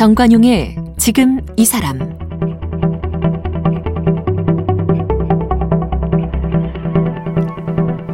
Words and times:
정관용의 0.00 0.76
지금 0.96 1.42
이 1.58 1.66
사람 1.66 1.98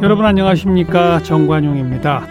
여러분 0.01 0.25
안녕하십니까 0.25 1.23
정관용입니다. 1.23 2.27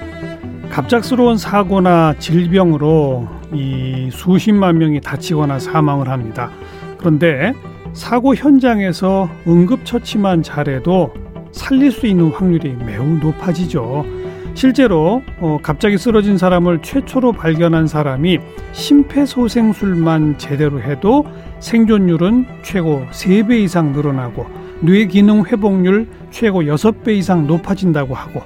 갑작스러운 0.69 1.39
사고나 1.39 2.19
질병으로 2.19 3.27
이 3.55 4.11
수십만 4.13 4.77
명이 4.77 5.01
다치거나 5.01 5.59
사망을 5.59 6.11
합니다. 6.11 6.51
그런데 6.99 7.55
사고 7.95 8.35
현장에서 8.35 9.31
응급처치만 9.49 10.43
잘해도 10.43 11.15
살릴 11.53 11.93
수 11.93 12.07
있는 12.07 12.31
확률이 12.31 12.77
매우 12.85 13.07
높아지죠. 13.07 14.05
실제로 14.57 15.23
어, 15.39 15.59
갑자기 15.63 15.99
쓰러진 15.99 16.39
사람을 16.39 16.81
최초로 16.81 17.33
발견한 17.33 17.87
사람이 17.87 18.39
심폐소생술만 18.73 20.39
제대로 20.39 20.81
해도 20.81 21.27
생존율은 21.61 22.47
최고 22.63 23.05
3배 23.11 23.61
이상 23.61 23.93
늘어나고 23.93 24.47
뇌 24.81 25.05
기능 25.05 25.45
회복률 25.45 26.09
최고 26.31 26.63
6배 26.63 27.19
이상 27.19 27.47
높아진다고 27.47 28.15
하고 28.15 28.43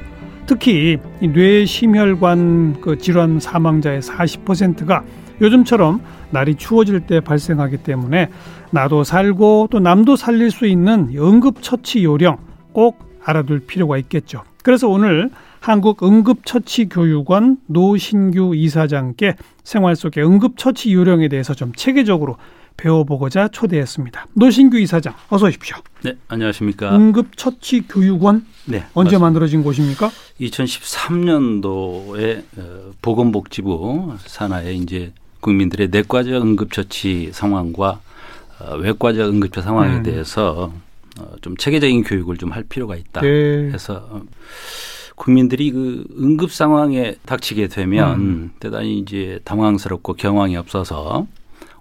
특히 0.47 0.99
뇌 1.21 1.65
심혈관 1.65 2.81
그 2.81 2.99
질환 2.99 3.39
사망자의 3.39 4.01
40%가 4.01 5.05
요즘처럼 5.41 6.01
날이 6.31 6.57
추워질 6.57 7.03
때 7.03 7.21
발생하기 7.21 7.79
때문에 7.85 8.31
나도 8.73 9.05
살고 9.05 9.69
또 9.71 9.79
남도 9.79 10.17
살릴 10.17 10.51
수 10.51 10.67
있는 10.67 11.13
응급처치 11.15 12.03
요령 12.03 12.39
꼭 12.73 12.99
알아둘 13.25 13.61
필요가 13.61 13.97
있겠죠. 13.97 14.43
그래서 14.65 14.89
오늘 14.89 15.31
한국응급처치교육원 15.61 17.59
노신규 17.67 18.55
이사장께 18.57 19.37
생활 19.63 19.95
속의 19.97 20.25
응급처치 20.25 20.93
요령에 20.93 21.29
대해서 21.29 21.55
좀 21.55 21.73
체계적으로 21.75 22.37
배워보고자 22.77 23.49
초대했습니다. 23.49 24.27
노신규 24.35 24.79
이사장, 24.79 25.15
어서 25.29 25.47
오십시오. 25.47 25.77
네, 26.03 26.17
안녕하십니까. 26.29 26.95
응급처치교육원 26.97 28.47
네, 28.65 28.79
언제 28.95 29.17
맞습니다. 29.17 29.19
만들어진 29.19 29.63
곳입니까? 29.63 30.11
2013년도에 30.41 32.43
어, 32.57 32.91
보건복지부 33.03 34.15
산하에 34.25 34.73
이제 34.75 35.13
국민들의 35.41 35.89
내과적 35.91 36.43
응급처치 36.43 37.31
상황과 37.33 38.01
어, 38.61 38.77
외과적 38.77 39.29
응급처치 39.29 39.65
상황에 39.65 39.97
음. 39.99 40.03
대해서 40.03 40.73
어, 41.21 41.33
좀 41.43 41.57
체계적인 41.59 42.05
교육을 42.05 42.39
좀 42.39 42.51
할 42.53 42.63
필요가 42.65 42.97
있다. 42.97 43.21
네. 43.21 43.71
해서 43.73 44.07
어, 44.11 44.23
국민들이 45.21 45.71
그 45.71 46.07
응급 46.19 46.51
상황에 46.51 47.15
닥치게 47.27 47.69
되면 47.69 48.21
음. 48.21 48.51
대단히 48.59 48.99
이제 48.99 49.39
당황스럽고 49.45 50.15
경황이 50.15 50.57
없어서 50.57 51.27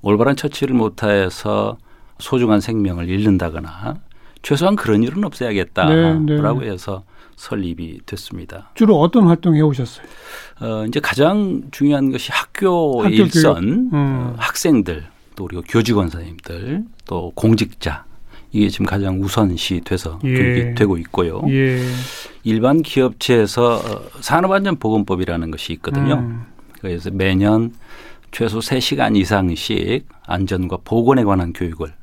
올바른 0.01 0.35
처치를 0.35 0.75
못해서 0.75 1.77
소중한 2.19 2.59
생명을 2.59 3.07
잃는다거나 3.07 3.95
최소한 4.41 4.75
그런 4.75 5.03
일은 5.03 5.23
없어야겠다라고 5.23 6.25
네, 6.59 6.65
네. 6.65 6.71
해서 6.71 7.03
설립이 7.37 8.01
됐습니다. 8.05 8.71
주로 8.75 8.99
어떤 8.99 9.27
활동 9.27 9.55
해오셨어요? 9.55 10.05
어, 10.59 10.85
이제 10.85 10.99
가장 10.99 11.61
중요한 11.71 12.11
것이 12.11 12.33
학교 12.33 13.01
학교 13.01 13.15
일선. 13.15 13.63
음. 13.63 13.89
어, 13.93 14.35
학생들 14.37 15.05
또 15.37 15.45
그리고 15.45 15.63
교직원 15.65 16.09
선생님들 16.09 16.83
또 17.05 17.31
공직자 17.35 18.03
이게 18.52 18.69
지금 18.69 18.86
가장 18.86 19.22
우선시 19.22 19.81
돼서 19.81 20.19
예. 20.23 20.33
교육이 20.33 20.75
되고 20.75 20.97
있고요. 20.97 21.42
예. 21.50 21.81
일반 22.44 22.81
기업체에서 22.81 23.75
어, 23.75 24.02
산업안전보건법이라는 24.22 25.52
것이 25.52 25.73
있거든요. 25.73 26.16
음. 26.16 26.41
그래서 26.81 27.09
매년 27.12 27.73
최소 28.31 28.59
3시간 28.59 29.16
이상씩 29.16 30.07
안전과 30.25 30.79
보건에 30.84 31.23
관한 31.23 31.53
교육을 31.53 31.94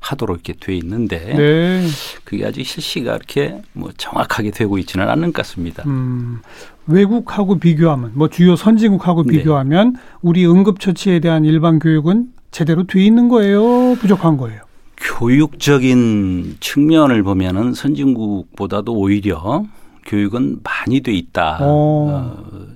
하도록 0.00 0.36
이렇게 0.36 0.54
돼 0.58 0.74
있는데 0.76 1.18
네. 1.34 1.86
그게 2.24 2.46
아직 2.46 2.64
실시가 2.64 3.16
이렇게 3.16 3.60
뭐 3.74 3.90
정확하게 3.96 4.50
되고 4.50 4.78
있지는 4.78 5.08
않은 5.08 5.32
것 5.32 5.42
같습니다. 5.42 5.82
음, 5.86 6.40
외국하고 6.86 7.58
비교하면 7.58 8.12
뭐 8.14 8.28
주요 8.28 8.56
선진국하고 8.56 9.24
네. 9.24 9.38
비교하면 9.38 9.96
우리 10.22 10.46
응급처치에 10.46 11.20
대한 11.20 11.44
일반 11.44 11.78
교육은 11.78 12.28
제대로 12.50 12.86
돼 12.86 13.04
있는 13.04 13.28
거예요, 13.28 13.94
부족한 13.96 14.38
거예요. 14.38 14.62
교육적인 15.00 16.58
측면을 16.60 17.22
보면은 17.22 17.74
선진국보다도 17.74 18.92
오히려 18.92 19.64
교육은 20.06 20.60
많이 20.62 21.00
돼 21.00 21.12
있다. 21.12 21.58
어. 21.60 21.66
어, 22.10 22.66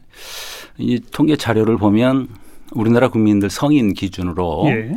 이 0.78 1.00
통계 1.12 1.36
자료를 1.36 1.76
보면 1.76 2.28
우리나라 2.72 3.08
국민들 3.08 3.50
성인 3.50 3.94
기준으로 3.94 4.64
예. 4.66 4.94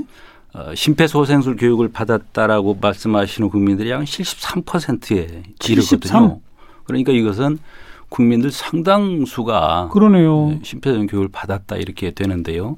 어, 0.54 0.74
심폐소생술 0.74 1.58
교육을 1.58 1.90
받았다라고 1.90 2.78
말씀하시는 2.82 3.50
국민들이 3.50 3.92
약 3.92 4.02
73%에 4.02 5.44
73? 5.60 6.24
이르거든요. 6.24 6.42
그러니까 6.86 7.12
이것은 7.12 7.60
국민들 8.10 8.52
상당수가 8.52 9.90
그러네요. 9.92 10.50
네, 10.50 10.60
심폐소생 10.64 11.08
교육을 11.08 11.30
받았다 11.30 11.76
이렇게 11.76 12.12
되는데요. 12.12 12.78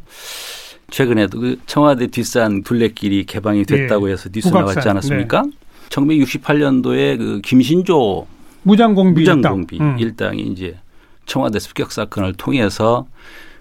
최근에도 0.89 1.39
그 1.39 1.59
청와대 1.65 2.07
뒷산 2.07 2.63
둘레길이 2.63 3.25
개방이 3.25 3.65
됐다고 3.65 4.09
예. 4.09 4.13
해서 4.13 4.29
뉴스 4.31 4.49
북악산. 4.49 4.73
나왔지 4.73 4.89
않았습니까? 4.89 5.43
1968년도에 5.89 7.17
그 7.17 7.41
김신조 7.43 8.27
무장공비 8.63 9.21
무장공비 9.21 9.75
일당. 9.75 9.87
음. 9.93 9.99
일당이 9.99 10.41
이제 10.43 10.77
청와대 11.25 11.59
습격 11.59 11.91
사건을 11.91 12.33
통해서 12.33 13.07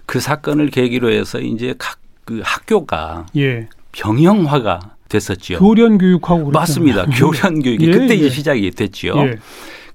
그 0.05 0.19
사건을 0.19 0.69
계기로 0.69 1.11
해서 1.11 1.39
이제 1.39 1.73
각 1.77 1.99
그 2.29 2.41
학교가 2.43 3.25
예. 3.37 3.67
병영화가 3.91 4.97
됐었지요. 5.09 5.57
교련 5.57 5.97
교육하고 5.97 6.45
그렇잖아요. 6.45 6.51
맞습니다. 6.51 7.05
교련 7.07 7.59
교육이 7.63 7.87
예, 7.89 7.91
그때 7.91 8.09
예. 8.11 8.17
이제 8.17 8.29
시작이 8.29 8.69
됐지요. 8.69 9.13
예. 9.17 9.39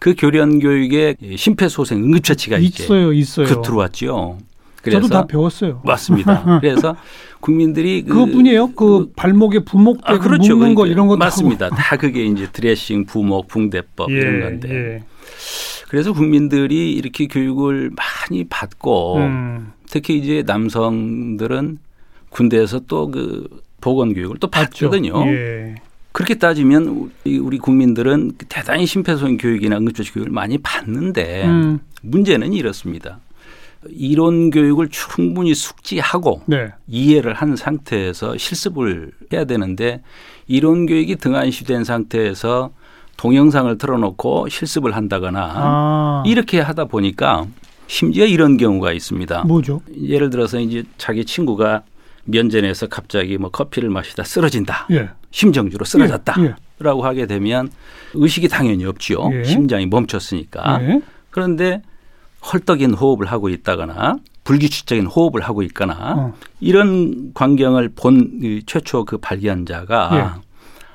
그 0.01 0.17
교련 0.19 0.59
교육에 0.59 1.15
심폐소생 1.37 2.03
응급처치가 2.03 2.59
이제 2.59 2.83
있어요, 2.83 3.13
있어요. 3.13 3.47
그 3.47 3.63
들어왔지요. 3.63 4.39
그래서 4.85 5.01
저도 5.03 5.15
다 5.15 5.27
배웠어요. 5.27 5.81
맞습니다. 5.85 6.59
그래서 6.63 6.97
국민들이 7.41 8.03
그 8.03 8.15
그것뿐이에요. 8.15 8.73
그, 8.73 9.13
발목에 9.17 9.61
부목되고 9.61 10.07
아, 10.07 10.19
그렇죠. 10.19 10.55
묶는 10.57 10.75
거 10.75 10.83
그러니까 10.83 10.93
이런 10.93 11.09
것도 11.09 11.19
맞습니다. 11.19 11.67
하고. 11.67 11.77
다 11.77 11.97
그게 11.97 12.25
이제 12.25 12.49
드레싱, 12.53 13.05
부목, 13.05 13.49
붕대법 13.49 14.11
예, 14.11 14.15
이런 14.15 14.41
건데. 14.41 14.69
예. 14.71 15.03
그래서 15.89 16.13
국민들이 16.13 16.93
이렇게 16.93 17.27
교육을 17.27 17.91
많이 17.95 18.45
받고 18.45 19.17
음. 19.19 19.73
특히 19.89 20.19
이제 20.19 20.43
남성들은 20.47 21.79
군대에서 22.31 22.81
또 22.81 23.11
그 23.11 23.47
보건 23.85 24.15
교육을 24.15 24.39
또. 24.41 24.49
받거든요. 24.49 25.27
예. 25.27 25.75
그렇게 26.13 26.37
따지면 26.37 27.11
우리, 27.27 27.59
국민들은 27.59 28.33
대단히 28.49 28.87
심폐소생 28.87 29.37
교육이나 29.37 29.77
응급처치 29.77 30.13
교육을 30.13 30.33
많이 30.33 30.57
받는데 30.59 31.45
음. 31.45 31.81
문제는 32.03 32.53
이렇습니다. 32.55 33.19
이론 33.91 34.51
교육을 34.51 34.89
충분히 34.89 35.55
숙지하고 35.55 36.43
네. 36.47 36.71
이해를 36.89 37.35
한 37.35 37.57
상태에서 37.57 38.37
실습을 38.37 39.13
해야 39.33 39.45
되는데 39.45 40.03
이론 40.47 40.87
교육이 40.87 41.17
등한시된 41.17 41.85
상태에서 41.85 42.71
동영상을 43.17 43.77
틀어놓고 43.79 44.49
실습을 44.49 44.95
한다거나 44.97 45.53
아. 45.55 46.23
이렇게 46.27 46.61
하다 46.61 46.87
보니까 46.87 47.47
심지어 47.87 48.27
이런 48.27 48.57
경우가 48.57 48.93
있습니다. 48.93 49.45
뭐죠? 49.45 49.83
예를 50.03 50.31
들어서 50.31 50.59
이제 50.59 50.85
자기 50.99 51.25
친구가 51.25 51.83
면전에서 52.25 52.87
갑자기 52.87 53.39
뭐 53.39 53.51
커피를 53.51 53.91
마시다 53.91 54.25
쓰러진다. 54.25 54.89
예. 54.91 55.11
심정지로 55.31 55.85
쓰러졌다. 55.85 56.35
예, 56.39 56.55
라고 56.79 57.05
하게 57.05 57.27
되면 57.27 57.71
의식이 58.15 58.49
당연히 58.49 58.85
없죠. 58.85 59.31
예. 59.33 59.45
심장이 59.45 59.87
멈췄으니까. 59.87 60.79
예. 60.83 61.01
그런데 61.31 61.83
헐떡인 62.53 62.95
호흡을 62.95 63.27
하고 63.27 63.49
있다거나 63.49 64.19
불규칙적인 64.45 65.07
호흡을 65.07 65.41
하고 65.41 65.63
있거나 65.63 66.15
어. 66.17 66.35
이런 66.61 67.33
광경을 67.35 67.93
본 67.97 68.46
이 68.46 68.63
최초 68.67 69.05
그 69.05 69.17
발견자가 69.19 70.11
예. 70.15 70.41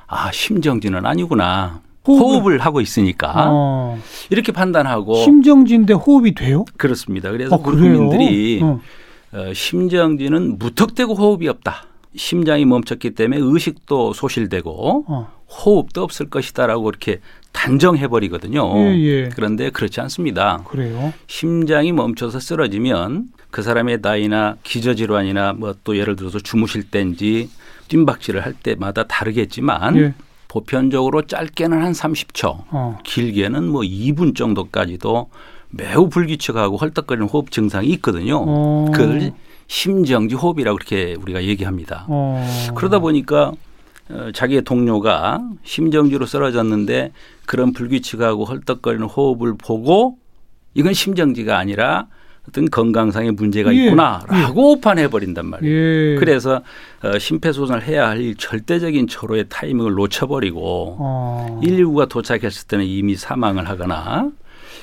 아 0.07 0.31
심정지는 0.31 1.05
아니구나 1.05 1.81
호흡을- 2.05 2.19
호흡을, 2.19 2.59
하고 2.59 2.81
있으니까 2.81 3.33
어. 3.49 3.99
이렇게 4.29 4.51
판단하고 4.51 5.15
심정지인데 5.15 5.93
호흡이 5.93 6.33
돼요? 6.35 6.65
그렇습니다. 6.77 7.31
그래서 7.31 7.55
어? 7.55 7.61
국민들이 7.61 8.61
어. 8.63 8.79
어, 9.31 9.53
심정지는 9.53 10.57
무턱대고 10.57 11.13
호흡이 11.15 11.47
없다. 11.47 11.85
심장이 12.15 12.65
멈췄기 12.65 13.11
때문에 13.11 13.39
의식도 13.41 14.13
소실되고 14.13 15.05
어. 15.07 15.31
호흡도 15.47 16.03
없을 16.03 16.29
것이다라고 16.29 16.89
이렇게 16.89 17.19
단정해 17.51 18.07
버리거든요. 18.07 18.71
예, 18.77 18.95
예. 18.99 19.29
그런데 19.35 19.69
그렇지 19.69 19.99
않습니다. 20.01 20.63
그래요. 20.67 21.13
심장이 21.27 21.91
멈춰서 21.91 22.39
쓰러지면 22.39 23.25
그 23.51 23.61
사람의 23.63 23.99
나이나 24.01 24.55
기저질환이나 24.63 25.53
뭐 25.53 25.73
또 25.83 25.97
예를 25.97 26.15
들어서 26.15 26.39
주무실 26.39 26.83
때인지 26.83 27.49
뜀박질을 27.87 28.45
할 28.45 28.53
때마다 28.53 29.03
다르겠지만 29.03 29.97
예. 29.97 30.13
보편적으로 30.47 31.23
짧게는 31.27 31.81
한 31.81 31.91
30초, 31.91 32.63
어. 32.71 32.97
길게는 33.03 33.67
뭐 33.67 33.81
2분 33.81 34.35
정도까지도 34.35 35.29
매우 35.69 36.09
불규칙하고 36.09 36.77
헐떡거리는 36.77 37.27
호흡 37.27 37.51
증상이 37.51 37.87
있거든요. 37.89 38.43
어. 38.47 38.85
그걸 38.91 39.31
심정지 39.67 40.33
호흡이라고 40.35 40.77
그렇게 40.77 41.15
우리가 41.21 41.43
얘기합니다. 41.43 42.05
어. 42.07 42.43
그러다 42.75 42.97
보니까 42.99 43.49
어, 43.49 43.53
자기의 44.33 44.63
동료가 44.63 45.41
심정지로 45.63 46.25
쓰러졌는데 46.25 47.11
그런 47.45 47.73
불규칙하고 47.73 48.45
헐떡거리는 48.45 49.05
호흡을 49.05 49.55
보고 49.57 50.17
이건 50.73 50.93
심정지가 50.93 51.57
아니라 51.57 52.07
어떤 52.47 52.69
건강상의 52.69 53.31
문제가 53.33 53.73
예, 53.75 53.85
있구나라고 53.85 54.71
오판해 54.71 55.09
버린단 55.09 55.45
말이에요. 55.45 55.75
예. 55.75 56.15
그래서 56.15 56.61
어, 57.03 57.19
심폐소생을 57.19 57.83
해야 57.83 58.09
할 58.09 58.33
절대적인 58.35 59.07
초로의 59.07 59.45
타이밍을 59.49 59.93
놓쳐버리고 59.93 60.97
어. 60.99 61.59
119가 61.63 62.09
도착했을 62.09 62.67
때는 62.67 62.85
이미 62.85 63.15
사망을 63.15 63.69
하거나 63.69 64.31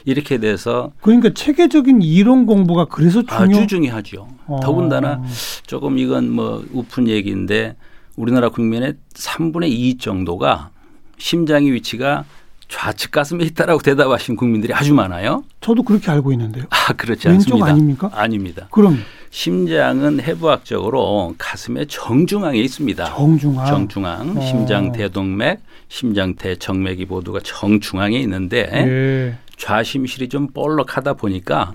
이렇게 0.05 0.38
돼서 0.38 0.93
그러니까 1.00 1.31
체계적인 1.34 2.02
이론 2.02 2.46
공부가 2.46 2.84
그래서 2.84 3.22
중요. 3.22 3.56
아주 3.58 3.67
중요하죠. 3.67 4.29
어. 4.46 4.61
더군다나 4.62 5.22
조금 5.67 5.99
이건 5.99 6.31
뭐 6.31 6.64
우픈 6.72 7.08
얘기인데 7.08 7.75
우리나라 8.16 8.48
국민의 8.48 8.94
3분의 9.14 9.68
2 9.70 9.98
정도가 9.98 10.70
심장의 11.18 11.72
위치가 11.72 12.24
좌측 12.68 13.12
가슴에 13.12 13.44
있다라고 13.44 13.80
대답하신 13.80 14.34
국민들이 14.34 14.74
아주 14.74 14.92
많아요. 14.92 15.44
저도 15.60 15.82
그렇게 15.84 16.10
알고 16.10 16.32
있는데요. 16.32 16.64
아 16.70 16.92
그렇지 16.94 17.28
왼쪽 17.28 17.52
않습니다. 17.52 17.66
아닙니까? 17.66 18.10
아닙니다. 18.12 18.66
그럼 18.70 18.98
심장은 19.30 20.20
해부학적으로 20.20 21.34
가슴의 21.38 21.86
정중앙에 21.86 22.58
있습니다. 22.58 23.04
정중앙. 23.04 23.66
정중앙, 23.66 24.36
어. 24.36 24.40
심장 24.40 24.90
대동맥, 24.92 25.60
심장 25.88 26.34
대정맥이 26.34 27.04
모두가 27.04 27.38
정중앙에 27.44 28.19
있는데 28.20 28.69
예. 28.72 29.38
좌심실이 29.56 30.28
좀 30.28 30.48
볼록하다 30.48 31.14
보니까 31.14 31.74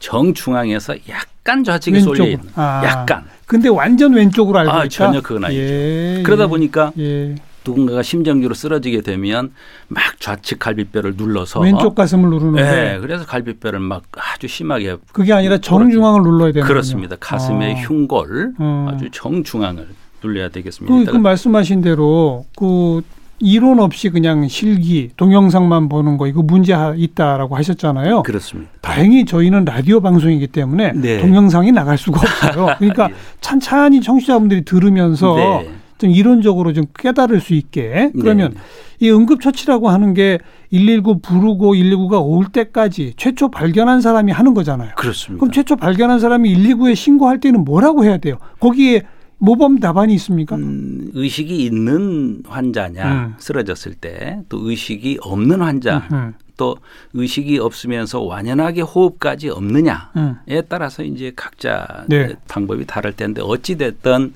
정중앙에서 0.00 0.96
약 1.08 1.28
간 1.44 1.64
좌측에 1.64 1.96
왼쪽으로. 1.96 2.24
있는 2.24 2.40
아. 2.54 2.82
약간 2.84 3.24
근데 3.46 3.68
완전 3.68 4.14
왼쪽으로 4.14 4.58
알고 4.60 4.72
아, 4.72 4.84
있다. 4.84 4.88
전혀 4.88 5.20
그건 5.20 5.44
아니죠. 5.44 5.60
예. 5.60 6.22
그러다 6.24 6.46
보니까 6.46 6.92
예. 6.98 7.34
누군가가 7.64 8.02
심정지로 8.02 8.54
쓰러지게 8.54 9.02
되면 9.02 9.52
막 9.88 10.02
좌측 10.18 10.58
갈비뼈를 10.58 11.14
눌러서 11.16 11.60
왼쪽 11.60 11.94
가슴을 11.94 12.28
누르는데 12.30 12.62
네, 12.62 12.98
그래서 12.98 13.24
갈비뼈를 13.24 13.78
막 13.78 14.02
아주 14.16 14.48
심하게 14.48 14.96
그게 15.12 15.32
아니라 15.32 15.58
정중앙을 15.58 16.22
눌러야 16.22 16.52
되는 16.52 16.66
그렇습니다. 16.66 17.16
가슴의 17.20 17.74
아. 17.74 17.78
흉골 17.82 18.54
어. 18.58 18.88
아주 18.92 19.08
정중앙을 19.12 19.86
눌러야 20.24 20.48
되겠습니다. 20.48 20.94
그, 20.94 21.04
그 21.12 21.16
말씀하신 21.16 21.82
대로 21.82 22.46
그 22.56 23.02
이론 23.42 23.80
없이 23.80 24.08
그냥 24.08 24.46
실기 24.46 25.10
동영상만 25.16 25.88
보는 25.88 26.16
거 26.16 26.26
이거 26.28 26.42
문제 26.42 26.72
하- 26.72 26.94
있다라고 26.96 27.56
하셨잖아요. 27.56 28.22
그렇습니다. 28.22 28.70
다행히 28.80 29.24
저희는 29.24 29.64
라디오 29.64 30.00
방송이기 30.00 30.46
때문에 30.46 30.92
네. 30.94 31.20
동영상이 31.20 31.72
나갈 31.72 31.98
수가 31.98 32.20
없어요. 32.20 32.68
그러니까 32.78 33.08
예. 33.10 33.14
찬찬히 33.40 34.00
청취자분들이 34.00 34.64
들으면서 34.64 35.34
네. 35.34 35.70
좀 35.98 36.10
이론적으로 36.10 36.72
좀 36.72 36.84
깨달을 36.96 37.40
수 37.40 37.54
있게 37.54 38.10
그러면 38.18 38.54
네. 38.54 38.60
이 39.06 39.10
응급처치라고 39.10 39.88
하는 39.90 40.14
게 40.14 40.38
119 40.70 41.20
부르고 41.20 41.74
119가 41.74 42.24
올 42.24 42.46
때까지 42.46 43.14
최초 43.16 43.50
발견한 43.50 44.00
사람이 44.00 44.30
하는 44.30 44.54
거잖아요. 44.54 44.90
그렇습니다. 44.96 45.40
그럼 45.40 45.52
최초 45.52 45.74
발견한 45.76 46.20
사람이 46.20 46.54
119에 46.54 46.94
신고할 46.94 47.40
때는 47.40 47.64
뭐라고 47.64 48.04
해야 48.04 48.18
돼요? 48.18 48.36
거기에 48.60 49.02
모범 49.44 49.80
답안이 49.80 50.14
있습니까? 50.14 50.54
음, 50.54 51.10
의식이 51.14 51.64
있는 51.64 52.42
환자냐 52.46 53.12
음. 53.12 53.34
쓰러졌을 53.38 53.94
때 53.94 54.38
또 54.48 54.70
의식이 54.70 55.18
없는 55.20 55.60
환자 55.60 56.06
음, 56.12 56.34
또 56.56 56.76
의식이 57.12 57.58
없으면서 57.58 58.20
완연하게 58.22 58.82
호흡까지 58.82 59.48
없느냐에 59.48 59.96
음. 60.16 60.36
따라서 60.68 61.02
이제 61.02 61.32
각자 61.34 62.04
네. 62.08 62.34
방법이 62.46 62.86
다를 62.86 63.14
텐데 63.14 63.42
어찌 63.44 63.76
됐든 63.76 64.34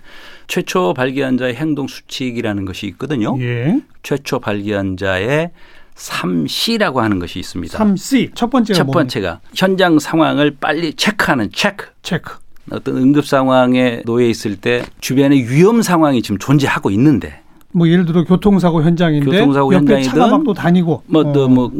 최초 0.49 0.93
발견자의 0.93 1.55
행동 1.55 1.87
수칙이라는 1.87 2.64
것이 2.64 2.87
있거든요. 2.88 3.37
예. 3.41 3.81
최초 4.02 4.41
발견자의 4.41 5.50
3C라고 5.94 6.97
하는 6.97 7.20
것이 7.20 7.38
있습니다. 7.38 7.79
3C 7.79 8.32
첫 8.35 8.50
번째가 8.50 8.76
첫 8.76 8.85
뭡니까? 8.85 8.99
번째가 9.00 9.41
현장 9.55 9.99
상황을 10.00 10.56
빨리 10.61 10.94
체크하는 10.94 11.50
체크. 11.52 11.87
체크. 12.02 12.35
어떤 12.71 12.97
응급 12.97 13.27
상황에 13.27 14.03
놓여 14.05 14.27
있을 14.27 14.57
때 14.57 14.85
주변에 15.01 15.37
위험 15.37 15.83
상황이 15.83 16.23
지금 16.23 16.39
존재하고 16.39 16.91
있는데 16.91 17.41
뭐 17.73 17.89
예를 17.89 18.07
들어 18.07 18.25
교통사고 18.25 18.83
현장인데 18.83 19.27
교통사고 19.27 19.73
옆에 19.75 19.83
현장이든 19.83 20.11
차가 20.11 20.29
막또 20.29 20.55
다니고 20.55 21.03
뭐또 21.07 21.45
어. 21.45 21.49
뭐 21.49 21.71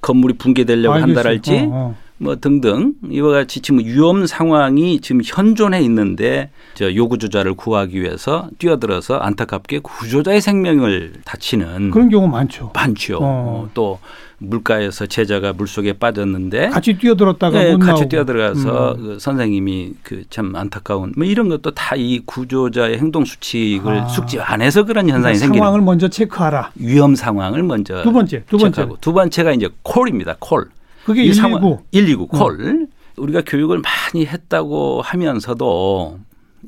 건물이 0.00 0.34
붕괴되려고. 0.34 0.98
한다랄지 0.98 1.58
어, 1.58 1.68
어. 1.72 1.96
뭐 2.22 2.36
등등 2.36 2.92
이와 3.10 3.32
같이 3.32 3.60
지금 3.60 3.80
위험 3.80 4.26
상황이 4.26 5.00
지금 5.00 5.22
현존해 5.24 5.80
있는데 5.84 6.50
저 6.74 6.94
요구조자를 6.94 7.54
구하기 7.54 7.98
위해서 7.98 8.48
뛰어들어서 8.58 9.16
안타깝게 9.16 9.78
구조자의 9.78 10.42
생명을 10.42 11.14
다치는 11.24 11.90
그런 11.90 12.10
경우 12.10 12.28
많죠. 12.28 12.72
많죠. 12.74 13.16
어. 13.16 13.20
어, 13.22 13.70
또 13.72 13.98
물가에서 14.36 15.06
제자가 15.06 15.54
물속에 15.54 15.94
빠졌는데 15.94 16.68
같이 16.68 16.96
뛰어들었다가 16.98 17.58
네, 17.58 17.72
못 17.72 17.78
같이 17.78 17.92
나오고. 17.92 18.08
뛰어들어가서 18.08 18.92
음. 18.92 18.96
그 19.02 19.18
선생님이 19.18 19.94
그 20.02 20.22
참 20.30 20.54
안타까운 20.56 21.12
뭐 21.16 21.26
이런 21.26 21.48
것도 21.48 21.70
다 21.72 21.96
이 21.96 22.20
구조자의 22.24 22.98
행동 22.98 23.24
수칙을 23.24 23.98
아. 23.98 24.08
숙지 24.08 24.38
안 24.40 24.60
해서 24.62 24.84
그런 24.84 25.04
현상이 25.08 25.20
그러니까 25.34 25.38
생기는 25.40 25.60
상황을 25.64 25.80
먼저 25.82 26.08
체크하라. 26.08 26.70
위험 26.76 27.14
상황을 27.14 27.62
먼저 27.62 28.02
두 28.02 28.12
번째, 28.12 28.44
두 28.46 28.58
번째. 28.58 28.88
두 29.00 29.12
번째가 29.14 29.52
이제 29.52 29.68
콜입니다. 29.82 30.36
콜. 30.38 30.68
그게 31.04 31.24
이 31.24 31.28
119. 31.28 31.58
상황- 31.58 31.78
119 31.92 32.26
콜. 32.28 32.88
우리가 33.16 33.42
교육을 33.46 33.80
많이 33.82 34.26
했다고 34.26 35.02
하면서도 35.02 36.18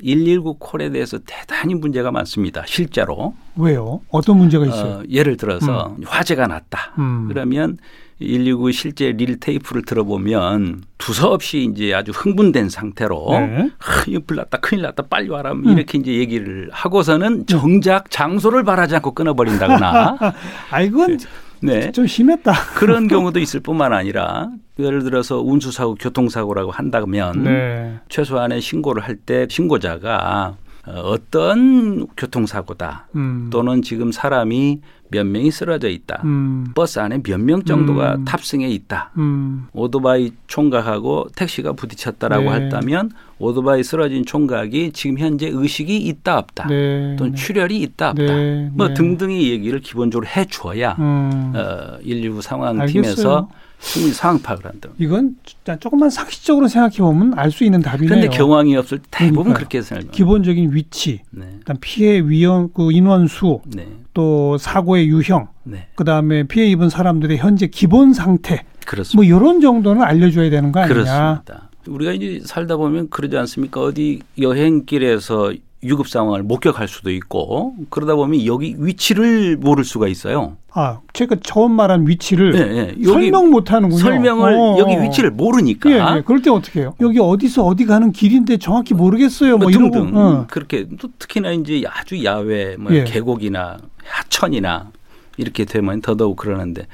119 0.03 0.55
콜에 0.59 0.89
대해서 0.89 1.19
대단히 1.25 1.75
문제가 1.75 2.11
많습니다. 2.11 2.63
실제로. 2.65 3.35
왜요? 3.55 4.01
어떤 4.09 4.37
문제가 4.37 4.65
있어요? 4.65 4.93
어, 4.95 5.03
예를 5.09 5.37
들어서 5.37 5.95
화재가 6.05 6.47
났다. 6.47 6.93
음. 6.97 7.27
그러면 7.29 7.77
119 8.19 8.71
실제 8.71 9.11
릴 9.11 9.39
테이프를 9.39 9.83
들어보면 9.83 10.83
두서없이 10.97 11.67
이제 11.71 11.93
아주 11.93 12.11
흥분된 12.11 12.69
상태로 12.69 13.27
네. 13.31 13.69
아, 13.79 14.03
이거 14.07 14.21
불났다 14.25 14.59
큰일 14.59 14.83
났다 14.83 15.03
빨리 15.09 15.29
와라 15.29 15.53
뭐 15.53 15.71
이렇게 15.73 15.97
이제 15.97 16.13
얘기를 16.13 16.69
하고서는 16.71 17.47
정작 17.47 18.09
장소를 18.11 18.63
바라지 18.63 18.95
않고 18.95 19.11
끊어버린다거나 19.13 20.17
아 20.71 20.81
이건 20.81 21.19
네 21.63 21.91
좀 21.91 22.05
심했다. 22.07 22.51
그런 22.75 23.07
경우도 23.09 23.39
있을 23.39 23.59
뿐만 23.59 23.93
아니라 23.93 24.49
예를 24.79 25.03
들어서 25.03 25.39
운수사고 25.41 25.95
교통사고라고 25.95 26.71
한다면 26.71 27.43
네. 27.43 27.99
최소한의 28.09 28.59
신고를 28.61 29.03
할 29.03 29.17
때 29.25 29.47
신고자가 29.49 30.55
어, 30.85 30.91
어떤 30.91 32.07
교통사고다 32.17 33.07
음. 33.15 33.49
또는 33.51 33.81
지금 33.81 34.11
사람이 34.11 34.81
몇 35.09 35.25
명이 35.27 35.51
쓰러져 35.51 35.89
있다 35.89 36.21
음. 36.25 36.65
버스 36.73 36.99
안에 36.99 37.21
몇 37.23 37.39
명 37.39 37.63
정도가 37.63 38.15
음. 38.15 38.25
탑승해 38.25 38.67
있다 38.69 39.11
음. 39.17 39.67
오토바이 39.73 40.31
총각하고 40.47 41.27
택시가 41.35 41.73
부딪혔다라고 41.73 42.51
네. 42.51 42.65
했다면 42.65 43.11
오토바이 43.39 43.83
쓰러진 43.83 44.25
총각이 44.25 44.91
지금 44.91 45.19
현재 45.19 45.49
의식이 45.51 45.95
있다 45.97 46.37
없다 46.39 46.67
네. 46.67 47.15
또는 47.17 47.33
네. 47.33 47.37
출혈이 47.37 47.77
있다 47.79 48.09
없다 48.09 48.23
네. 48.23 48.69
뭐 48.73 48.87
네. 48.89 48.93
등등의 48.95 49.49
얘기를 49.51 49.79
기본적으로 49.79 50.27
해줘야 50.27 50.95
음. 50.99 51.53
어, 51.55 51.97
119 52.03 52.41
상황팀에서 52.41 53.11
알겠어요. 53.37 53.49
승리 53.83 54.13
상황 54.13 54.41
파악을 54.41 54.65
한다. 54.65 54.89
이건 54.97 55.35
조금만 55.79 56.09
상식적으로 56.09 56.67
생각해 56.69 56.97
보면 56.97 57.37
알 57.37 57.51
수 57.51 57.65
있는 57.65 57.81
답이네요. 57.81 58.07
그런데 58.09 58.27
경황이 58.29 58.75
없을 58.77 58.97
때 58.99 59.03
대부분 59.11 59.43
그러니까요. 59.43 59.53
그렇게 59.55 59.81
생각합니다. 59.81 60.15
기본적인 60.15 60.73
위치, 60.73 61.21
네, 61.31 61.45
그다음 61.59 61.77
피해 61.81 62.21
위험 62.21 62.69
그 62.73 62.91
인원 62.93 63.27
수, 63.27 63.61
네, 63.65 63.87
또 64.13 64.57
사고의 64.57 65.09
유형, 65.09 65.49
네, 65.63 65.87
그 65.95 66.05
다음에 66.05 66.43
피해 66.47 66.65
입은 66.67 66.89
사람들의 66.89 67.37
현재 67.37 67.67
기본 67.67 68.13
상태, 68.13 68.63
그렇습니다. 68.85 69.15
뭐 69.17 69.23
이런 69.25 69.59
정도는 69.59 70.01
알려줘야 70.01 70.49
되는 70.49 70.71
거 70.71 70.79
아니냐? 70.79 70.93
그렇습니다. 70.93 71.69
우리가 71.85 72.13
이제 72.13 72.39
살다 72.45 72.77
보면 72.77 73.09
그러지 73.09 73.37
않습니까? 73.37 73.81
어디 73.81 74.21
여행길에서 74.39 75.53
유급 75.83 76.07
상황을 76.07 76.43
목격할 76.43 76.87
수도 76.87 77.11
있고 77.11 77.75
그러다 77.89 78.15
보면 78.15 78.45
여기 78.45 78.75
위치를 78.77 79.57
모를 79.57 79.83
수가 79.83 80.07
있어요. 80.07 80.57
아, 80.71 80.99
제가 81.13 81.35
처음 81.43 81.73
말한 81.73 82.07
위치를 82.07 82.55
예, 82.55 82.77
예. 82.77 82.87
여기 82.89 83.05
설명 83.05 83.51
못 83.51 83.71
하는군요. 83.71 83.99
설명을 84.01 84.53
어, 84.53 84.77
여기 84.79 84.95
어. 84.95 85.01
위치를 85.01 85.31
모르니까 85.31 85.91
예, 85.91 86.17
예. 86.17 86.21
그럴 86.25 86.41
때 86.41 86.49
어떻게 86.49 86.81
해요? 86.81 86.95
여기 87.01 87.19
어디서 87.19 87.63
어디 87.63 87.85
가는 87.85 88.11
길인데 88.11 88.57
정확히 88.57 88.93
모르겠어요. 88.93 89.57
뭐, 89.57 89.69
뭐 89.69 89.69
이러고. 89.69 89.91
등등 89.91 90.17
어. 90.17 90.47
그렇게 90.49 90.87
또 90.99 91.09
특히나 91.19 91.51
이제 91.51 91.83
아주 91.87 92.23
야외 92.23 92.75
뭐 92.77 92.93
예. 92.93 93.03
계곡이나 93.03 93.77
하천이나 94.03 94.91
이렇게 95.37 95.65
되면 95.65 96.01
더더욱 96.01 96.37
그러는데 96.37 96.87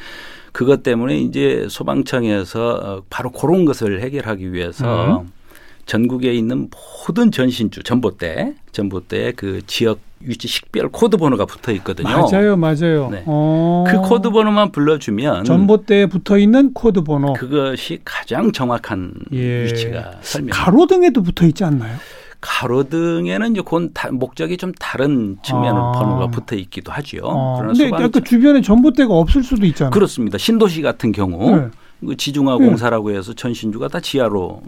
그것 0.51 0.83
때문에 0.83 1.17
이제 1.19 1.67
소방청에서 1.69 2.69
어, 2.83 3.01
바로 3.09 3.31
그런 3.31 3.65
것을 3.65 4.01
해결하기 4.01 4.51
위해서 4.51 5.21
음. 5.21 5.31
전국에 5.93 6.31
있는 6.35 6.69
모든 7.07 7.31
전신주 7.31 7.81
전봇대 7.81 8.53
전봇대에 8.71 9.31
그 9.31 9.61
지역 9.65 9.99
위치 10.19 10.47
식별 10.47 10.89
코드 10.89 11.17
번호가 11.17 11.45
붙어 11.47 11.71
있거든요. 11.73 12.09
맞아요, 12.09 12.55
맞아요. 12.57 13.09
네. 13.09 13.23
어. 13.25 13.85
그 13.87 13.99
코드 14.01 14.29
번호만 14.29 14.71
불러주면 14.71 15.45
전봇대에 15.45 16.05
붙어 16.05 16.37
있는 16.37 16.73
코드 16.73 17.01
번호. 17.01 17.33
그것이 17.33 18.01
가장 18.05 18.51
정확한 18.51 19.13
예. 19.33 19.63
위치가 19.65 20.11
설명. 20.21 20.51
가로등에도 20.53 21.23
붙어 21.23 21.47
있지 21.47 21.63
않나요? 21.63 21.95
가로등에는 22.41 23.51
이제 23.53 23.61
그 23.65 23.89
다- 23.93 24.09
목적이 24.11 24.57
좀 24.57 24.71
다른 24.79 25.37
측면으로 25.43 25.87
아. 25.87 25.91
번호가 25.93 26.27
붙어 26.27 26.55
있기도 26.55 26.91
하죠. 26.91 27.57
근데 27.61 27.85
소방 27.85 28.03
아까 28.03 28.19
주변에 28.19 28.61
전봇대가 28.61 29.11
없을 29.13 29.41
수도 29.43 29.65
있잖아요. 29.65 29.89
그렇습니다. 29.91 30.37
신도시 30.37 30.81
같은 30.83 31.11
경우 31.11 31.55
네. 31.55 31.67
그 32.05 32.15
지중화 32.15 32.57
네. 32.57 32.65
공사라고 32.65 33.11
해서 33.11 33.33
전신주가 33.33 33.87
다 33.87 33.99
지하로 33.99 34.61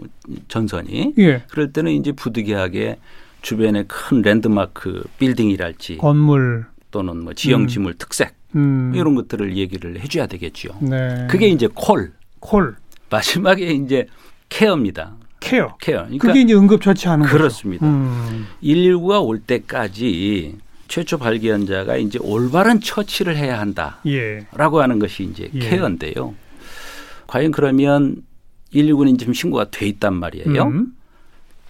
전선이 0.48 1.14
예. 1.18 1.42
그럴 1.48 1.72
때는 1.72 1.92
이제 1.92 2.12
부득이하게 2.12 2.98
주변에 3.40 3.84
큰 3.88 4.22
랜드마크 4.22 5.02
빌딩이랄지 5.18 5.96
건물. 5.98 6.66
또는 6.90 7.24
뭐 7.24 7.32
지형 7.32 7.68
지물 7.68 7.94
특색 7.94 8.34
음. 8.54 8.92
이런 8.94 9.14
것들을 9.14 9.56
얘기를 9.56 9.98
해줘야 10.00 10.26
되겠죠. 10.26 10.76
네. 10.80 11.26
그게 11.30 11.48
이제 11.48 11.68
콜 11.72 12.12
call, 12.42 12.74
마지막에 13.08 13.72
이제 13.72 14.06
care입니다. 14.48 15.14
care. 15.40 15.76
care. 15.80 16.02
그러니까 16.02 16.28
그게 16.28 16.40
이제 16.40 16.54
응급처치하는 16.54 17.24
거죠. 17.24 17.36
그렇습니다. 17.36 17.86
음. 17.86 18.46
119가 18.62 19.24
올 19.24 19.40
때까지 19.40 20.56
최초 20.88 21.18
발견자가 21.18 21.96
이제 21.96 22.18
올바른 22.20 22.80
처치를 22.80 23.36
해야 23.36 23.58
한다라고 23.58 24.04
예. 24.06 24.46
하는 24.52 24.98
것이 24.98 25.24
이제 25.24 25.48
예. 25.54 25.58
care인데요. 25.58 26.34
과연 27.32 27.50
그러면 27.50 28.16
119는 28.74 29.18
지금 29.18 29.32
신고가 29.32 29.70
돼 29.70 29.86
있단 29.86 30.12
말이에요. 30.12 30.64
음. 30.64 30.94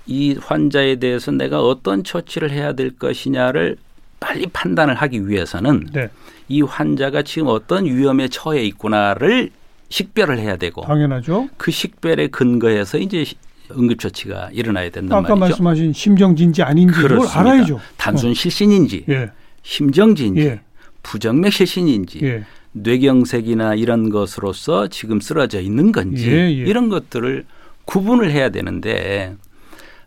이 0.07 0.35
환자에 0.35 0.97
대해서 0.97 1.31
내가 1.31 1.61
어떤 1.63 2.03
처치를 2.03 2.51
해야 2.51 2.73
될 2.73 2.91
것이냐를 2.99 3.77
빨리 4.19 4.47
판단을 4.53 4.97
하기 4.97 5.29
위해서는 5.29 5.87
네. 5.93 6.09
이 6.49 6.63
환자가 6.63 7.23
지금 7.23 7.47
어떤 7.47 7.85
위험에 7.87 8.27
처해 8.27 8.65
있구나를 8.65 9.51
식별을 9.89 10.41
해야 10.41 10.57
되고 10.57 10.83
당연하죠. 10.83 11.49
그 11.57 11.71
식별에 11.71 12.27
근거해서 12.27 12.99
이제 12.99 13.23
시- 13.25 13.37
응급 13.71 14.01
처치가 14.01 14.51
일어나야 14.53 14.91
된단 14.91 15.17
아까 15.25 15.37
말이죠. 15.37 15.63
말씀하신 15.63 15.93
심정지인지 15.93 16.65
아닌지 16.65 16.93
그걸. 16.93 17.21
알아야죠. 17.25 17.79
단순 17.97 18.35
실신인지 18.35 19.05
예. 19.09 19.31
심정지인지 19.63 20.41
예. 20.41 20.61
부정맥 21.05 21.53
실신인지 21.53 22.19
예. 22.25 22.45
뇌경색이나 22.73 23.75
이런 23.75 24.11
것으로서 24.11 24.89
지금 24.89 25.21
쓰러져 25.21 25.61
있는 25.61 25.93
건지 25.93 26.31
예, 26.31 26.37
예. 26.37 26.51
이런 26.51 26.89
것들을 26.89 27.45
구분을 27.85 28.31
해야 28.31 28.49
되는데 28.49 29.37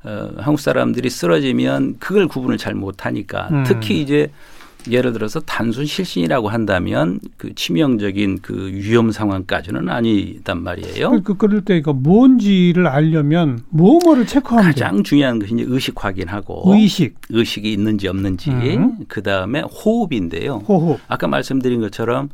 어, 0.04 0.32
한국 0.38 0.60
사람들이 0.60 1.10
쓰러지면 1.10 1.98
그걸 2.00 2.28
구분을 2.28 2.58
잘 2.58 2.74
못하니까 2.74 3.50
음. 3.52 3.64
특히 3.66 4.02
이제 4.02 4.32
예를 4.92 5.14
들어서 5.14 5.40
단순 5.40 5.86
실신이라고 5.86 6.50
한다면 6.50 7.20
그 7.38 7.54
치명적인 7.56 8.40
그 8.42 8.68
위험 8.72 9.12
상황까지는 9.12 9.90
아니단 9.90 10.62
말이에요. 10.64 11.12
그, 11.12 11.24
그 11.24 11.38
그럴 11.38 11.62
때 11.62 11.78
이거 11.78 11.94
뭔지를 11.94 12.88
알려면 12.88 13.64
뭐뭐를 13.70 14.26
체크하면 14.26 14.64
돼요. 14.64 14.72
가장 14.86 15.04
중요한 15.04 15.40
것이 15.40 15.54
이제 15.54 15.64
의식 15.68 16.04
확인하고 16.04 16.64
의식, 16.74 17.16
의식이 17.30 17.72
있는지 17.72 18.08
없는지 18.08 18.52
음. 18.52 18.98
그 19.08 19.24
다음에 19.24 19.62
호흡인데요. 19.62 20.64
호흡. 20.68 21.00
아까 21.08 21.28
말씀드린 21.28 21.82
것처럼 21.82 22.30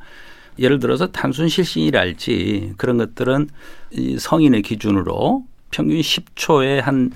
예를 0.60 0.80
들어서 0.80 1.08
단순 1.08 1.48
실신이랄지 1.50 2.74
그런 2.78 2.98
것들은 2.98 3.50
이 3.92 4.18
성인의 4.20 4.62
기준으로 4.64 5.46
평균 5.72 6.00
10초에 6.00 6.82
한 6.82 7.12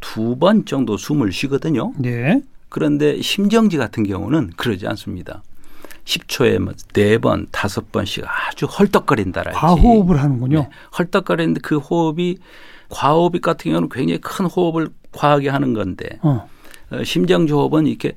두 0.00 0.34
번 0.38 0.64
정도 0.64 0.96
숨을 0.96 1.30
쉬거든요. 1.30 1.92
예. 2.06 2.40
그런데 2.70 3.20
심정지 3.20 3.76
같은 3.76 4.04
경우는 4.04 4.52
그러지 4.56 4.86
않습니다. 4.86 5.42
10초에 6.04 6.58
뭐네 6.58 7.18
번, 7.18 7.46
다섯 7.50 7.92
번씩 7.92 8.24
아주 8.26 8.66
헐떡거린다랄지. 8.66 9.58
과호흡을 9.58 10.20
하는군요. 10.20 10.60
네, 10.60 10.70
헐떡거리는데 10.98 11.60
그 11.62 11.76
호흡이 11.76 12.38
과호흡 12.88 13.40
같은 13.42 13.70
경우는 13.70 13.88
굉장히 13.90 14.20
큰 14.20 14.46
호흡을 14.46 14.88
과하게 15.12 15.50
하는 15.50 15.74
건데 15.74 16.18
어. 16.22 16.48
어, 16.90 17.04
심정지 17.04 17.52
호흡은 17.52 17.86
이렇게 17.86 18.14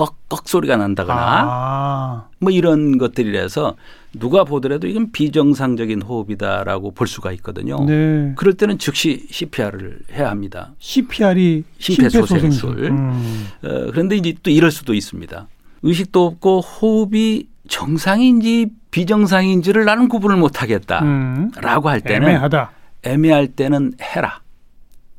꺽꺽꺽 0.00 0.48
소리가 0.48 0.76
난다거나 0.76 1.20
아. 1.20 2.24
뭐 2.38 2.50
이런 2.50 2.96
것들이라서 2.96 3.76
누가 4.18 4.44
보더라도 4.44 4.86
이건 4.86 5.12
비정상적인 5.12 6.02
호흡이다라고 6.02 6.92
볼 6.92 7.06
수가 7.06 7.32
있거든요. 7.32 7.84
네. 7.84 8.32
그럴 8.36 8.54
때는 8.54 8.78
즉시 8.78 9.26
CPR을 9.30 10.00
해야 10.12 10.30
합니다. 10.30 10.72
CPR이 10.78 11.64
심폐소생술. 11.78 12.40
심폐소생술. 12.40 12.84
음. 12.90 13.48
어, 13.62 13.68
그런데 13.90 14.16
이제 14.16 14.34
또 14.42 14.50
이럴 14.50 14.70
수도 14.70 14.94
있습니다. 14.94 15.46
의식도 15.82 16.26
없고 16.26 16.60
호흡이 16.60 17.46
정상인지 17.68 18.68
비정상인지를 18.90 19.84
나는 19.84 20.08
구분을 20.08 20.36
못 20.36 20.62
하겠다라고 20.62 21.04
음. 21.04 21.50
할 21.86 22.00
때는 22.00 22.28
애매하다. 22.28 22.70
애매할 23.02 23.48
때는 23.48 23.92
해라. 24.00 24.40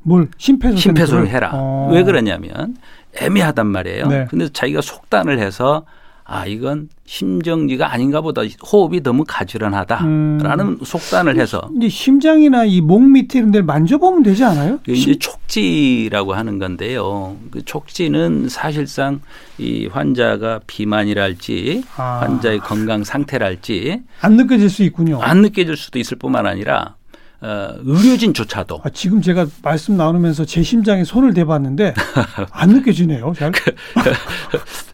뭘 0.02 0.28
심폐소생술 0.36 0.82
심폐소생술 0.82 1.28
해라. 1.28 1.50
어. 1.54 1.88
왜 1.92 2.02
그러냐면 2.02 2.76
애매하단 3.20 3.66
말이에요. 3.66 4.06
네. 4.06 4.26
근데 4.30 4.48
자기가 4.48 4.80
속단을 4.80 5.38
해서 5.38 5.84
아 6.24 6.46
이건 6.46 6.88
심정지가 7.04 7.92
아닌가 7.92 8.20
보다 8.20 8.42
호흡이 8.64 9.02
너무 9.02 9.24
가지런하다라는 9.26 10.60
음. 10.60 10.78
속단을 10.82 11.38
해서 11.38 11.68
이제 11.76 11.88
심장이나 11.88 12.64
이 12.64 12.80
목 12.80 13.02
밑에 13.02 13.40
이런 13.40 13.50
데를 13.50 13.64
만져보면 13.64 14.22
되지 14.22 14.44
않아요? 14.44 14.78
이제 14.88 15.16
촉지라고 15.16 16.32
하는 16.34 16.58
건데요. 16.58 17.36
그 17.50 17.62
촉지는 17.64 18.48
사실상 18.48 19.20
이 19.58 19.86
환자가 19.88 20.60
비만이랄지 20.66 21.82
아. 21.96 22.20
환자의 22.22 22.60
건강 22.60 23.02
상태랄지 23.04 24.00
안 24.20 24.36
느껴질 24.36 24.70
수 24.70 24.84
있군요. 24.84 25.20
안 25.20 25.42
느껴질 25.42 25.76
수도 25.76 25.98
있을 25.98 26.16
뿐만 26.18 26.46
아니라 26.46 26.94
어, 27.44 27.74
의료진조차도 27.84 28.80
아, 28.84 28.90
지금 28.90 29.20
제가 29.20 29.46
말씀 29.62 29.96
나누면서 29.96 30.44
제 30.44 30.62
심장에 30.62 31.02
손을 31.02 31.34
대봤는데 31.34 31.92
안 32.52 32.68
느껴지네요. 32.70 33.32
잘. 33.36 33.50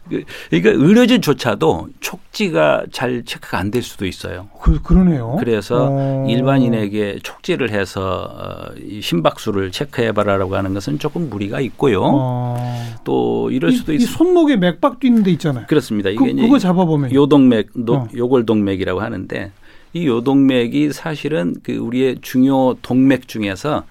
그, 0.09 0.23
그러니까 0.49 0.71
의료진조차도 0.83 1.89
촉지가 1.99 2.85
잘 2.91 3.23
체크가 3.23 3.59
안 3.59 3.69
될 3.69 3.83
수도 3.83 4.07
있어요. 4.07 4.49
그, 4.63 4.81
그러네요. 4.81 5.35
그래서 5.39 5.89
어. 5.91 6.25
일반인에게 6.27 7.19
촉지를 7.21 7.69
해서 7.69 8.27
어, 8.33 8.73
이 8.83 8.99
심박수를 8.99 9.71
체크해봐라라고 9.71 10.55
하는 10.55 10.73
것은 10.73 10.97
조금 10.97 11.29
무리가 11.29 11.59
있고요. 11.59 12.01
어. 12.03 12.83
또 13.03 13.51
이럴 13.51 13.71
수도 13.71 13.93
있습니다. 13.93 14.17
손목에 14.17 14.55
맥박 14.55 14.99
뛰는 14.99 15.21
데 15.21 15.29
있잖아요. 15.33 15.67
그렇습니다. 15.67 16.09
이게 16.09 16.33
그, 16.33 16.41
그거 16.41 16.57
잡아보면 16.57 17.13
요동맥, 17.13 17.69
노, 17.75 17.93
어. 17.93 18.07
요골동맥이라고 18.15 19.01
하는데 19.01 19.51
이 19.93 20.07
요동맥이 20.07 20.93
사실은 20.93 21.55
그 21.63 21.75
우리의 21.75 22.17
중요 22.21 22.75
동맥 22.81 23.27
중에서 23.27 23.85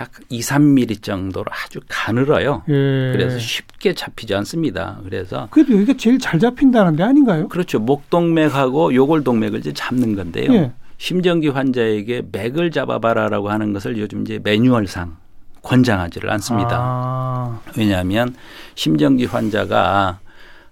약 0.00 0.10
2, 0.28 0.40
3mm 0.40 1.02
정도로 1.02 1.46
아주 1.50 1.80
가늘어요. 1.88 2.62
예. 2.68 2.72
그래서 3.12 3.38
쉽게 3.38 3.94
잡히지 3.94 4.34
않습니다. 4.36 5.00
그래서 5.02 5.48
그래도 5.50 5.74
여기가 5.74 5.94
제일 5.96 6.18
잘 6.20 6.38
잡힌다는 6.38 6.94
데 6.94 7.02
아닌가요? 7.02 7.48
그렇죠. 7.48 7.80
목동맥하고 7.80 8.94
요골동맥을 8.94 9.58
이제 9.58 9.72
잡는 9.72 10.14
건데요. 10.14 10.52
예. 10.54 10.72
심정지 10.98 11.48
환자에게 11.48 12.22
맥을 12.30 12.70
잡아봐라라고 12.70 13.50
하는 13.50 13.72
것을 13.72 13.98
요즘 13.98 14.22
이제 14.22 14.38
매뉴얼상 14.42 15.16
권장하지를 15.62 16.30
않습니다. 16.30 16.76
아. 16.78 17.60
왜냐하면 17.76 18.34
심정지 18.74 19.24
환자가 19.24 20.20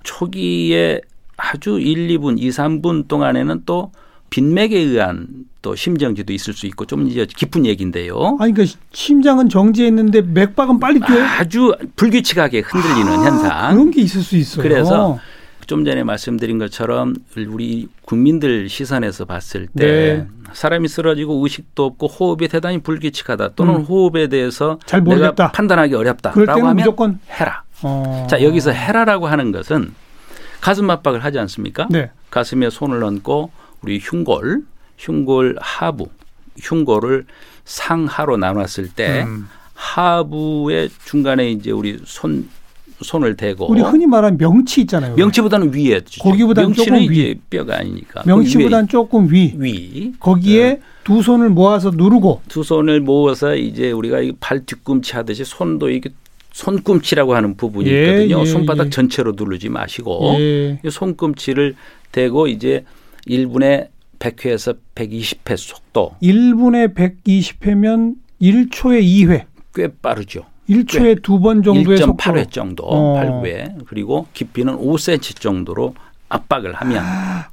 초기에 0.04 1.00
아주 1.37 1.80
1, 1.80 2.08
2분, 2.08 2.38
2, 2.38 2.50
3분 2.50 3.08
동안에는 3.08 3.62
또 3.66 3.90
빈맥에 4.30 4.78
의한 4.78 5.26
또 5.62 5.75
심정지도 5.75 6.32
있을 6.32 6.52
수 6.52 6.66
있고 6.66 6.85
좀 6.85 7.08
이제 7.08 7.26
깊은 7.26 7.66
얘기인데요. 7.66 8.37
아니 8.40 8.52
그러니까 8.52 8.78
심장은 8.92 9.49
정지했는데 9.49 10.23
맥박은 10.23 10.80
빨리 10.80 11.00
뛰어요. 11.00 11.25
아주 11.25 11.75
불규칙하게 11.97 12.61
흔들리는 12.61 13.12
아, 13.12 13.25
현상. 13.25 13.70
그런 13.73 13.90
게 13.90 14.02
있을 14.02 14.23
수 14.23 14.37
있어요. 14.37 14.62
그래서 14.62 15.18
좀 15.66 15.85
전에 15.85 16.02
말씀드린 16.02 16.58
것처럼 16.58 17.14
우리 17.37 17.88
국민들 18.02 18.68
시선에서 18.68 19.26
봤을 19.26 19.66
때 19.66 19.87
네. 19.87 20.26
사람이 20.52 20.88
쓰러지고 20.88 21.42
의식도 21.42 21.85
없고 21.85 22.06
호흡이 22.06 22.49
대단히 22.49 22.78
불규칙하다 22.78 23.50
또는 23.54 23.76
음. 23.76 23.82
호흡에 23.82 24.28
대해서 24.28 24.78
잘 24.87 25.04
내가 25.04 25.16
모르겠다. 25.16 25.52
판단하기 25.52 25.90
그럴 25.90 26.06
어렵다라고 26.06 26.47
때는 26.47 26.62
하면 26.62 26.76
무조건 26.76 27.20
해라. 27.30 27.64
어. 27.82 28.26
자 28.30 28.42
여기서 28.42 28.70
해라라고 28.70 29.26
하는 29.26 29.52
것은 29.52 29.92
가슴 30.61 30.88
압박을 30.90 31.23
하지 31.23 31.38
않습니까? 31.38 31.87
네. 31.90 32.11
가슴에 32.30 32.70
손을 32.70 33.04
얹고 33.04 33.50
우리 33.82 33.99
흉골, 33.99 34.62
흉골 34.99 35.56
하부, 35.61 36.08
흉골을 36.61 37.26
상하로 37.64 38.37
나눴을 38.37 38.88
때 38.94 39.23
음. 39.23 39.49
하부의 39.75 40.90
중간에 41.04 41.50
이제 41.50 41.70
우리 41.70 41.99
손 42.04 42.49
손을 43.00 43.37
대고 43.37 43.70
우리 43.70 43.80
흔히 43.80 44.06
말하는 44.06 44.38
명치 44.38 44.80
있잖아요. 44.82 45.14
명치보다는 45.14 45.73
위에 45.73 46.00
거기보다는 46.20 46.70
명치는 46.70 47.00
조금 47.00 47.12
위. 47.12 47.35
뼈가 47.49 47.78
아니니까 47.78 48.23
명치보다는 48.26 48.88
조금 48.88 49.32
위. 49.32 49.52
그 49.52 49.64
위. 49.64 50.12
거기에 50.18 50.80
두 51.04 51.23
손을 51.23 51.49
모아서 51.49 51.90
누르고 51.90 52.42
두 52.49 52.64
손을 52.64 53.00
모아서 53.00 53.54
이제 53.54 53.92
우리가 53.92 54.20
이발 54.20 54.66
뒤꿈치 54.66 55.14
하듯이 55.14 55.44
손도 55.44 55.90
이게 55.90 56.11
손꿈치라고 56.52 57.37
하는 57.37 57.56
부분이 57.56 57.88
예, 57.88 58.04
있거든요. 58.04 58.40
예, 58.40 58.44
손바닥 58.47 58.87
예. 58.87 58.90
전체로 58.90 59.32
누르지 59.37 59.68
마시고 59.68 60.35
예. 60.40 60.80
이 60.85 60.90
손꿈치를 60.90 61.76
대고 62.11 62.49
이제 62.49 62.85
1분에 63.28 63.88
100회에서 64.18 64.76
120회 64.94 65.56
속도 65.56 66.16
1분에 66.23 66.94
120회면 66.94 68.14
1초에 68.40 69.02
2회. 69.02 69.44
꽤 69.75 69.88
빠르죠. 70.02 70.44
1초에 70.68 71.23
두 71.23 71.38
번 71.40 71.62
정도의 71.62 71.99
속도. 71.99 72.16
1.8회 72.16 72.50
정도 72.50 72.85
어. 72.85 73.14
발구에 73.14 73.76
그리고 73.87 74.26
깊이는 74.32 74.76
5cm 74.76 75.40
정도로 75.40 75.94
압박을 76.28 76.75
하면 76.75 77.02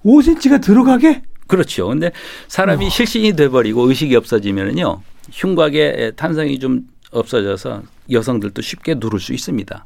5cm가 0.06 0.62
들어가게? 0.62 1.22
그렇죠. 1.48 1.88
근데 1.88 2.12
사람이 2.48 2.88
어. 2.88 2.90
실신이 2.90 3.34
돼버리고 3.34 3.88
의식이 3.88 4.16
없어지면은요 4.16 5.02
흉곽에 5.32 6.12
탄성이 6.16 6.60
좀 6.60 6.82
없어져서 7.12 7.84
여성들도 8.12 8.62
쉽게 8.62 8.96
누를 8.96 9.20
수 9.20 9.34
있습니다. 9.34 9.86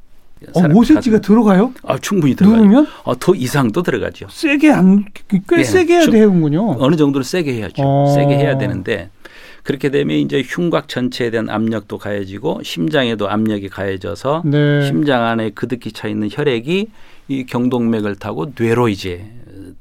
어, 0.54 0.60
사람 0.60 0.72
5cm가 0.78 0.96
가슴- 0.96 1.22
들어가요? 1.22 1.74
아, 1.84 1.98
충분히 1.98 2.36
들어가요. 2.36 2.62
누르면 2.62 2.88
어, 3.04 3.18
더 3.20 3.36
이상도 3.36 3.84
들어가죠. 3.84 4.28
세게 4.30 4.72
안, 4.72 5.06
꽤 5.28 5.60
예, 5.60 5.64
세게 5.64 5.94
해야 5.94 6.02
좀- 6.04 6.14
되는군요. 6.14 6.78
어느 6.80 6.96
정도로 6.96 7.24
세게 7.24 7.54
해야죠. 7.56 7.82
어. 7.84 8.14
세게 8.16 8.36
해야 8.38 8.58
되는데 8.58 9.10
그렇게 9.64 9.90
되면 9.90 10.16
이제 10.18 10.42
흉곽 10.46 10.88
전체에 10.88 11.30
대한 11.30 11.50
압력도 11.50 11.98
가해지고 11.98 12.62
심장에도 12.64 13.30
압력이 13.30 13.68
가해져서 13.70 14.44
네. 14.46 14.86
심장 14.88 15.26
안에 15.26 15.52
그득히 15.52 15.92
차 15.92 16.08
있는 16.08 16.30
혈액이 16.32 16.88
이 17.28 17.46
경동맥을 17.46 18.16
타고 18.16 18.52
뇌로 18.58 18.88
이제 18.90 19.26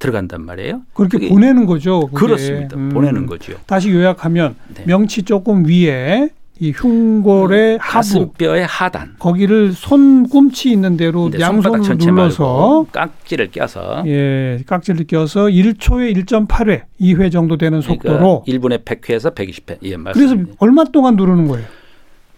들어간단 0.01 0.45
말이에요. 0.45 0.83
그렇게 0.93 1.29
보내는 1.29 1.65
거죠. 1.67 2.09
그게. 2.09 2.27
그렇습니다. 2.27 2.77
음. 2.77 2.91
보내는 2.91 3.27
거죠. 3.27 3.55
다시 3.67 3.91
요약하면 3.91 4.57
네. 4.75 4.85
명치 4.87 5.23
조금 5.23 5.65
위에 5.67 6.29
이 6.61 6.73
흉골의 6.73 7.79
하부 7.81 7.93
가슴뼈의 7.93 8.67
하단, 8.67 9.15
거기를 9.19 9.73
손꿈치 9.73 10.71
있는 10.71 10.97
대로 10.97 11.31
양손으로 11.39 11.83
전체 11.83 12.11
눌러서 12.11 12.87
깍지를 12.91 13.51
껴서 13.53 14.03
예, 14.07 14.63
깍지를 14.67 15.07
껴서 15.07 15.45
1초에 15.47 16.17
1.8회, 16.25 16.83
2회 17.01 17.31
정도 17.31 17.57
되는 17.57 17.81
속도로 17.81 18.43
그러니까 18.45 18.69
1분에 18.69 18.85
100회에서 18.85 19.35
120회. 19.35 19.79
예, 19.85 19.97
그래서. 20.13 20.37
얼마 20.59 20.85
동안 20.85 21.17
누르는 21.17 21.47
거예요? 21.49 21.67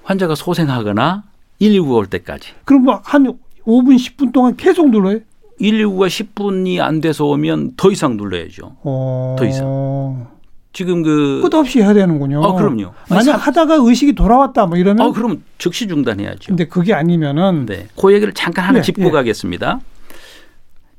환자가 0.03 0.35
소생하거나 0.35 1.25
119가 1.61 1.95
올 1.95 2.07
때까지. 2.07 2.51
그럼 2.65 2.83
뭐 2.85 3.01
한 3.05 3.25
5분, 3.65 3.97
10분 3.97 4.33
동안 4.33 4.57
계속 4.57 4.91
눌러요? 4.91 5.21
119가 5.61 6.09
10분이 6.09 6.81
안 6.81 7.01
돼서 7.01 7.27
오면 7.27 7.75
더 7.77 7.91
이상 7.91 8.17
눌러야죠. 8.17 8.77
어... 8.83 9.37
더 9.39 9.45
이상. 9.45 10.29
지금 10.73 11.03
그 11.03 11.41
끝없이 11.43 11.81
해야 11.81 11.93
되는군요. 11.93 12.41
어, 12.41 12.55
그럼요. 12.55 12.93
만약 13.09 13.33
아니, 13.35 13.43
하다가 13.43 13.79
의식이 13.81 14.13
돌아왔다 14.15 14.67
뭐 14.67 14.79
이러면 14.79 15.07
어, 15.07 15.13
그럼 15.13 15.43
즉시 15.59 15.89
중단해야죠. 15.89 16.49
근데 16.49 16.67
그게 16.67 16.95
아니면은 16.95 17.67
네. 17.67 17.89
그 18.01 18.13
얘기를 18.13 18.33
잠깐 18.35 18.67
하나 18.67 18.79
예, 18.79 18.83
짚고 18.83 19.05
예. 19.05 19.11
가겠습니다. 19.11 19.81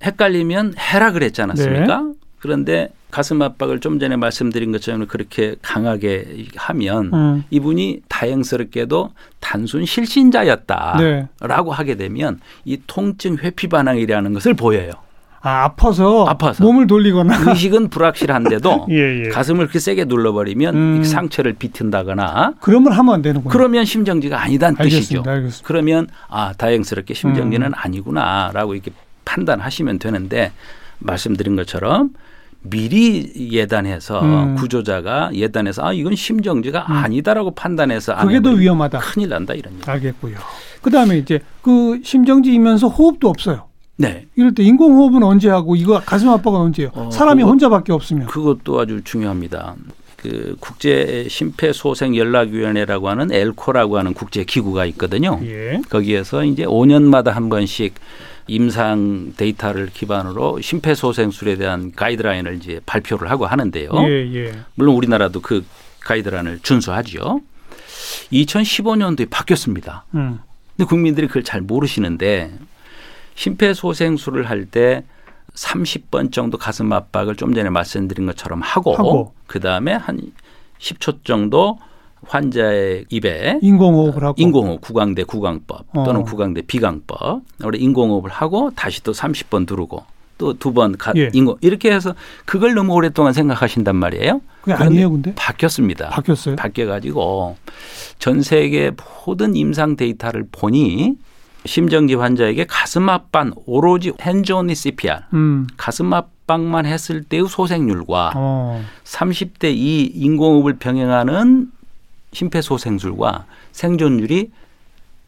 헷갈리면 0.03 0.75
해라 0.77 1.11
그랬지 1.11 1.41
않았습니까? 1.41 2.01
네. 2.01 2.13
그런데 2.39 2.89
가슴 3.11 3.41
압박을 3.41 3.79
좀 3.79 3.99
전에 3.99 4.15
말씀드린 4.15 4.71
것처럼 4.71 5.05
그렇게 5.05 5.55
강하게 5.61 6.47
하면 6.55 7.11
음, 7.13 7.43
이분이 7.51 8.01
다행스럽게도 8.07 9.11
단순 9.39 9.85
실신자였다라고 9.85 10.99
네. 10.99 11.27
하게 11.71 11.95
되면 11.95 12.39
이 12.65 12.79
통증 12.87 13.37
회피 13.37 13.67
반응이라는 13.67 14.33
것을 14.33 14.53
보여요. 14.55 14.91
아, 15.43 15.63
아파서, 15.63 16.25
아파서. 16.25 16.63
몸을 16.63 16.85
돌리거나 16.87 17.49
의식은 17.49 17.89
불확실한데도 17.89 18.87
예, 18.91 19.25
예. 19.25 19.29
가슴을 19.29 19.65
그렇게 19.65 19.79
세게 19.79 20.05
눌러버리면 20.05 20.75
음. 20.75 21.03
상처를 21.03 21.53
비튼다거나 21.53 22.53
그러면 22.59 22.93
하면 22.93 23.15
안 23.15 23.21
되는군요. 23.21 23.51
그러면 23.51 23.85
심정지가 23.85 24.41
아니다는 24.41 24.77
뜻이죠. 24.77 24.91
알겠습니다. 25.19 25.31
알겠습니다. 25.31 25.67
그러면 25.67 26.07
아 26.29 26.53
다행스럽게 26.57 27.13
심정지는 27.15 27.67
음. 27.67 27.73
아니구나라고 27.75 28.75
이렇게 28.75 28.91
판단하시면 29.25 29.97
되는데 29.99 30.51
말씀드린 30.99 31.55
것처럼 31.55 32.11
미리 32.63 33.31
예단해서 33.51 34.21
음. 34.21 34.55
구조자가 34.55 35.31
예단해서 35.33 35.83
아 35.83 35.93
이건 35.93 36.15
심정지가 36.15 36.85
아니다라고 36.87 37.55
판단해서 37.55 38.13
안 38.13 38.27
그게 38.27 38.39
더 38.41 38.51
위험하다. 38.51 38.99
큰일 38.99 39.29
난다 39.29 39.55
이런 39.55 39.73
얘기. 39.73 39.89
알겠고요. 39.89 40.35
그다음에 40.83 41.17
이제 41.17 41.39
그 41.63 41.99
심정지이면서 42.03 42.87
호흡도 42.89 43.27
없어요. 43.27 43.70
네, 44.01 44.25
이럴 44.35 44.53
때 44.55 44.63
인공호흡은 44.63 45.21
언제 45.23 45.49
하고 45.49 45.75
이거 45.75 45.99
가슴 46.03 46.29
압박은 46.29 46.59
언제요? 46.59 46.89
어, 46.93 47.09
사람이 47.11 47.41
그거- 47.43 47.51
혼자밖에 47.51 47.93
없으면. 47.93 48.27
그것도 48.27 48.79
아주 48.79 49.01
중요합니다. 49.03 49.75
그 50.17 50.55
국제 50.59 51.25
심폐소생 51.29 52.15
연락위원회라고 52.15 53.09
하는 53.09 53.31
엘코라고 53.31 53.97
하는 53.97 54.13
국제 54.13 54.43
기구가 54.43 54.85
있거든요. 54.87 55.39
예. 55.43 55.81
거기에서 55.89 56.43
이제 56.45 56.63
5년마다 56.65 57.31
한 57.31 57.49
번씩 57.49 57.95
임상 58.47 59.33
데이터를 59.37 59.89
기반으로 59.93 60.61
심폐소생술에 60.61 61.55
대한 61.57 61.91
가이드라인을 61.95 62.55
이제 62.55 62.79
발표를 62.85 63.29
하고 63.31 63.45
하는데요. 63.45 63.89
예, 64.07 64.33
예. 64.35 64.51
물론 64.75 64.95
우리나라도 64.95 65.41
그 65.41 65.63
가이드라인을 66.01 66.59
준수하죠. 66.61 67.41
2015년도에 68.33 69.29
바뀌었습니다. 69.29 70.05
음. 70.15 70.39
근데 70.75 70.87
국민들이 70.87 71.27
그걸 71.27 71.43
잘 71.43 71.61
모르시는데 71.61 72.51
심폐소생술을 73.35 74.49
할 74.49 74.65
때 74.65 75.03
30번 75.55 76.31
정도 76.31 76.57
가슴 76.57 76.91
압박을 76.93 77.35
좀 77.35 77.53
전에 77.53 77.69
말씀드린 77.69 78.25
것처럼 78.25 78.61
하고, 78.61 78.95
하고. 78.95 79.33
그다음에 79.47 79.93
한 79.93 80.19
10초 80.79 81.25
정도 81.25 81.77
환자의 82.23 83.05
입에 83.09 83.59
인공호흡을 83.61 84.23
하고. 84.23 84.35
인공호흡 84.37 84.81
구강대 84.81 85.23
구강법 85.23 85.91
또는 85.93 86.21
어. 86.21 86.23
구강대 86.23 86.61
비강법 86.61 87.41
우리 87.65 87.79
인공호흡을 87.79 88.29
하고 88.29 88.71
다시 88.75 89.03
또 89.03 89.11
30번 89.11 89.69
누르고 89.69 90.05
또 90.37 90.53
두번 90.53 90.95
예. 91.17 91.29
인공 91.33 91.57
이렇게 91.61 91.91
해서 91.91 92.15
그걸 92.45 92.73
너무 92.73 92.93
오랫동안 92.93 93.33
생각하신단 93.33 93.95
말이에요. 93.95 94.41
그게 94.61 94.73
아니에요, 94.73 95.11
근데? 95.11 95.33
바뀌었습니다. 95.35 96.09
바뀌었어요. 96.09 96.55
바뀌어 96.55 96.87
가지고 96.87 97.57
전 98.19 98.41
세계 98.41 98.91
모든 99.25 99.55
임상 99.55 99.97
데이터를 99.97 100.47
보니 100.51 101.15
심정지 101.65 102.15
환자에게 102.15 102.65
가슴 102.65 103.09
압박 103.09 103.51
오로지 103.65 104.13
핸즈온리 104.21 104.73
CPR 104.75 105.19
음. 105.33 105.67
가슴 105.77 106.11
압박만 106.13 106.85
했을 106.85 107.23
때의 107.23 107.47
소생률과 107.47 108.33
어. 108.35 108.83
30대 109.03 109.65
이 109.75 110.11
인공호흡을 110.15 110.77
병행하는 110.77 111.71
심폐소생술과 112.33 113.45
생존율이 113.71 114.51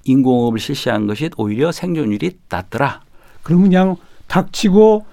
인공호흡을 0.06 0.60
실시한 0.60 1.08
것이 1.08 1.30
오히려 1.38 1.72
생존율이 1.72 2.38
낮더라. 2.50 3.02
그러면 3.43 3.69
그냥 3.69 3.96
닥치고 4.28 5.06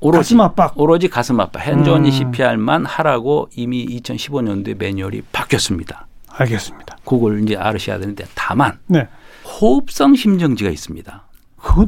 오로지 0.00 0.18
가슴 0.18 0.40
압박. 0.40 0.78
오로지 0.78 1.08
가슴 1.08 1.40
압박. 1.40 1.60
핸즈온리 1.60 2.08
음. 2.08 2.10
CPR만 2.10 2.84
하라고 2.86 3.48
이미 3.54 3.86
2015년도에 4.00 4.76
매뉴얼이 4.76 5.22
바뀌었습니다. 5.32 6.06
알겠습니다. 6.28 6.98
그걸 7.04 7.42
이제 7.42 7.56
알으셔야 7.56 7.98
되는데 7.98 8.24
다만 8.34 8.78
네. 8.86 9.08
호흡성 9.46 10.14
심정지가 10.16 10.70
있습니다. 10.70 11.22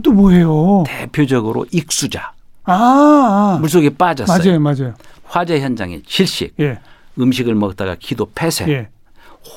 또 0.03 0.13
뭐예요? 0.13 0.85
대표적으로 0.87 1.67
익수자. 1.71 2.33
아, 2.65 2.73
아. 2.75 3.59
물속에 3.61 3.91
빠졌어요. 3.91 4.61
맞아요, 4.61 4.61
맞아요. 4.61 4.95
화재 5.25 5.61
현장에 5.61 6.01
질식, 6.07 6.55
예, 6.61 6.79
음식을 7.19 7.55
먹다가 7.55 7.97
기도 7.99 8.27
폐쇄, 8.35 8.67
예. 8.69 8.89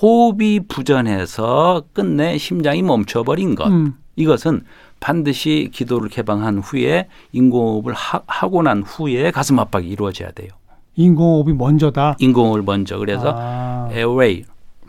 호흡이 0.02 0.62
부전해서 0.68 1.84
끝내 1.94 2.38
심장이 2.38 2.82
멈춰버린 2.82 3.56
것. 3.56 3.68
음. 3.68 3.96
이것은 4.16 4.64
반드시 5.00 5.70
기도를 5.74 6.10
개방한 6.10 6.60
후에 6.60 7.08
인공호흡을 7.32 7.94
하, 7.94 8.48
고난 8.48 8.84
후에 8.84 9.32
가슴 9.32 9.60
압박이 9.60 9.88
이루어져야 9.88 10.32
돼요. 10.32 10.50
인공호흡이 10.96 11.54
먼저다. 11.54 12.18
인공호흡을 12.20 12.62
먼저 12.64 12.98
그래서 12.98 13.34
아. 13.36 13.90
airway, 13.92 14.44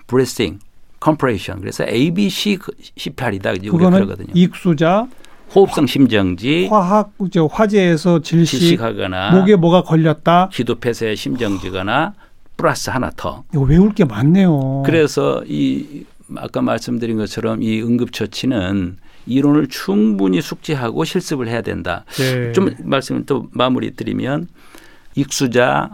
breathing, 0.06 0.58
compression 1.02 1.60
그래서 1.60 1.84
ABC 1.84 2.58
그 2.60 2.72
CPR이다 2.96 3.52
이제 3.52 3.68
우리가 3.68 3.90
그러거든요. 3.90 4.32
익수자, 4.34 5.08
호흡성 5.54 5.86
심정지, 5.86 6.66
화학 6.68 7.12
저 7.30 7.46
화재에서 7.46 8.20
질식, 8.20 8.58
질식 8.58 8.80
하거나 8.80 9.32
목에 9.32 9.56
뭐가 9.56 9.82
걸렸다. 9.82 10.48
기도 10.52 10.76
폐쇄 10.76 11.14
심정지거나 11.14 12.14
플러스 12.56 12.90
하나 12.90 13.10
더. 13.16 13.44
이거 13.52 13.62
외울 13.62 13.92
게 13.92 14.04
많네요. 14.04 14.82
그래서 14.86 15.42
이 15.46 16.04
아까 16.36 16.62
말씀드린 16.62 17.18
것처럼 17.18 17.62
이 17.62 17.82
응급처치는 17.82 18.98
이론을 19.26 19.68
충분히 19.68 20.40
숙지하고 20.40 21.04
실습을 21.04 21.48
해야 21.48 21.62
된다. 21.62 22.04
네. 22.16 22.52
좀 22.52 22.74
말씀을 22.82 23.26
또 23.26 23.48
마무리 23.52 23.94
드리면 23.94 24.48
익수자, 25.14 25.90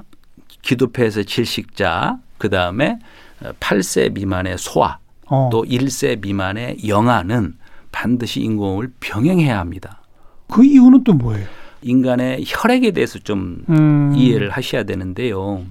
기도폐에서 0.62 1.24
질식자, 1.24 2.18
그 2.38 2.48
다음에 2.48 2.98
8세 3.42 4.12
미만의 4.12 4.58
소아, 4.58 4.98
어. 5.26 5.48
또 5.52 5.64
1세 5.64 6.20
미만의 6.20 6.88
영아는 6.88 7.54
반드시 7.92 8.40
인공호흡을 8.40 8.92
병행해야 9.00 9.58
합니다. 9.58 10.02
그 10.48 10.64
이유는 10.64 11.04
또 11.04 11.12
뭐예요? 11.12 11.46
인간의 11.82 12.44
혈액에 12.46 12.90
대해서 12.90 13.18
좀 13.18 13.64
음. 13.68 14.12
이해를 14.16 14.50
하셔야 14.50 14.82
되는데요. 14.82 15.64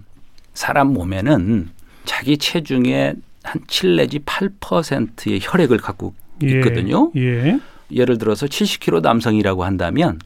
사람 0.53 0.93
몸에는 0.93 1.69
자기 2.05 2.37
체중의 2.37 3.15
한 3.43 3.61
7 3.67 3.95
내지 3.95 4.19
8%의 4.19 5.39
혈액을 5.41 5.77
갖고 5.77 6.13
예, 6.43 6.51
있거든요. 6.55 7.11
예. 7.15 7.59
예를 7.91 8.17
들어서 8.17 8.45
70kg 8.45 9.01
남성이라고 9.01 9.63
한다면 9.63 10.19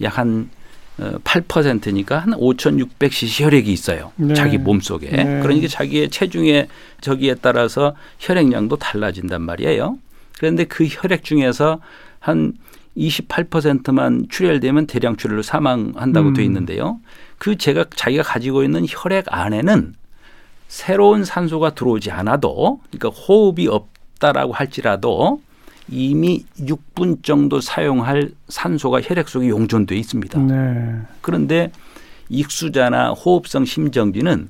약한 0.00 0.48
8%니까 0.98 2.18
한 2.18 2.30
5,600cc 2.34 3.44
혈액이 3.44 3.72
있어요. 3.72 4.12
네. 4.16 4.34
자기 4.34 4.58
몸 4.58 4.80
속에. 4.80 5.10
네. 5.10 5.40
그러니까 5.40 5.66
자기의 5.68 6.08
체중의 6.10 6.68
저기에 7.00 7.36
따라서 7.40 7.96
혈액량도 8.20 8.76
달라진단 8.76 9.42
말이에요. 9.42 9.98
그런데 10.38 10.64
그 10.64 10.86
혈액 10.86 11.24
중에서 11.24 11.80
한 12.20 12.54
28%만 12.96 14.26
출혈되면 14.28 14.86
대량 14.86 15.16
출혈로 15.16 15.42
사망한다고 15.42 16.28
음. 16.28 16.34
돼 16.34 16.44
있는데요. 16.44 17.00
그 17.38 17.56
제가 17.56 17.86
자기가 17.94 18.22
가지고 18.22 18.62
있는 18.62 18.86
혈액 18.88 19.26
안에는 19.28 19.94
새로운 20.68 21.24
산소가 21.24 21.74
들어오지 21.74 22.10
않아도 22.10 22.80
그러니까 22.90 23.08
호흡이 23.20 23.68
없다라고 23.68 24.52
할지라도 24.52 25.42
이미 25.88 26.44
6분 26.58 27.22
정도 27.22 27.60
사용할 27.60 28.30
산소가 28.48 29.02
혈액 29.02 29.28
속에 29.28 29.48
용존돼 29.48 29.96
있습니다. 29.96 30.38
네. 30.40 31.00
그런데 31.20 31.70
익수자나 32.28 33.10
호흡성 33.10 33.64
심정지는 33.64 34.48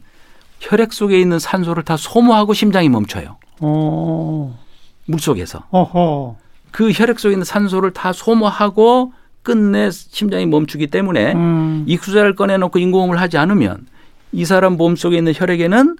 혈액 0.61 0.93
속에 0.93 1.21
있는 1.21 1.39
산소를 1.39 1.83
다 1.83 1.97
소모하고 1.97 2.55
심장이 2.55 2.89
멈춰요. 2.89 3.37
어. 3.61 4.59
물 5.07 5.21
속에서. 5.21 5.65
어허. 5.71 6.37
그 6.71 6.91
혈액 6.93 7.19
속에 7.19 7.33
있는 7.35 7.45
산소를 7.45 7.93
다 7.93 8.13
소모하고 8.13 9.13
끝내 9.43 9.91
심장이 9.91 10.47
멈추기 10.47 10.87
때문에 10.87 11.35
음. 11.35 11.85
익수자를 11.87 12.35
꺼내놓고 12.35 12.79
인공호흡을 12.79 13.21
하지 13.21 13.37
않으면 13.37 13.87
이 14.33 14.45
사람 14.45 14.77
몸 14.77 14.97
속에 14.97 15.19
있는 15.19 15.33
혈액에는 15.37 15.97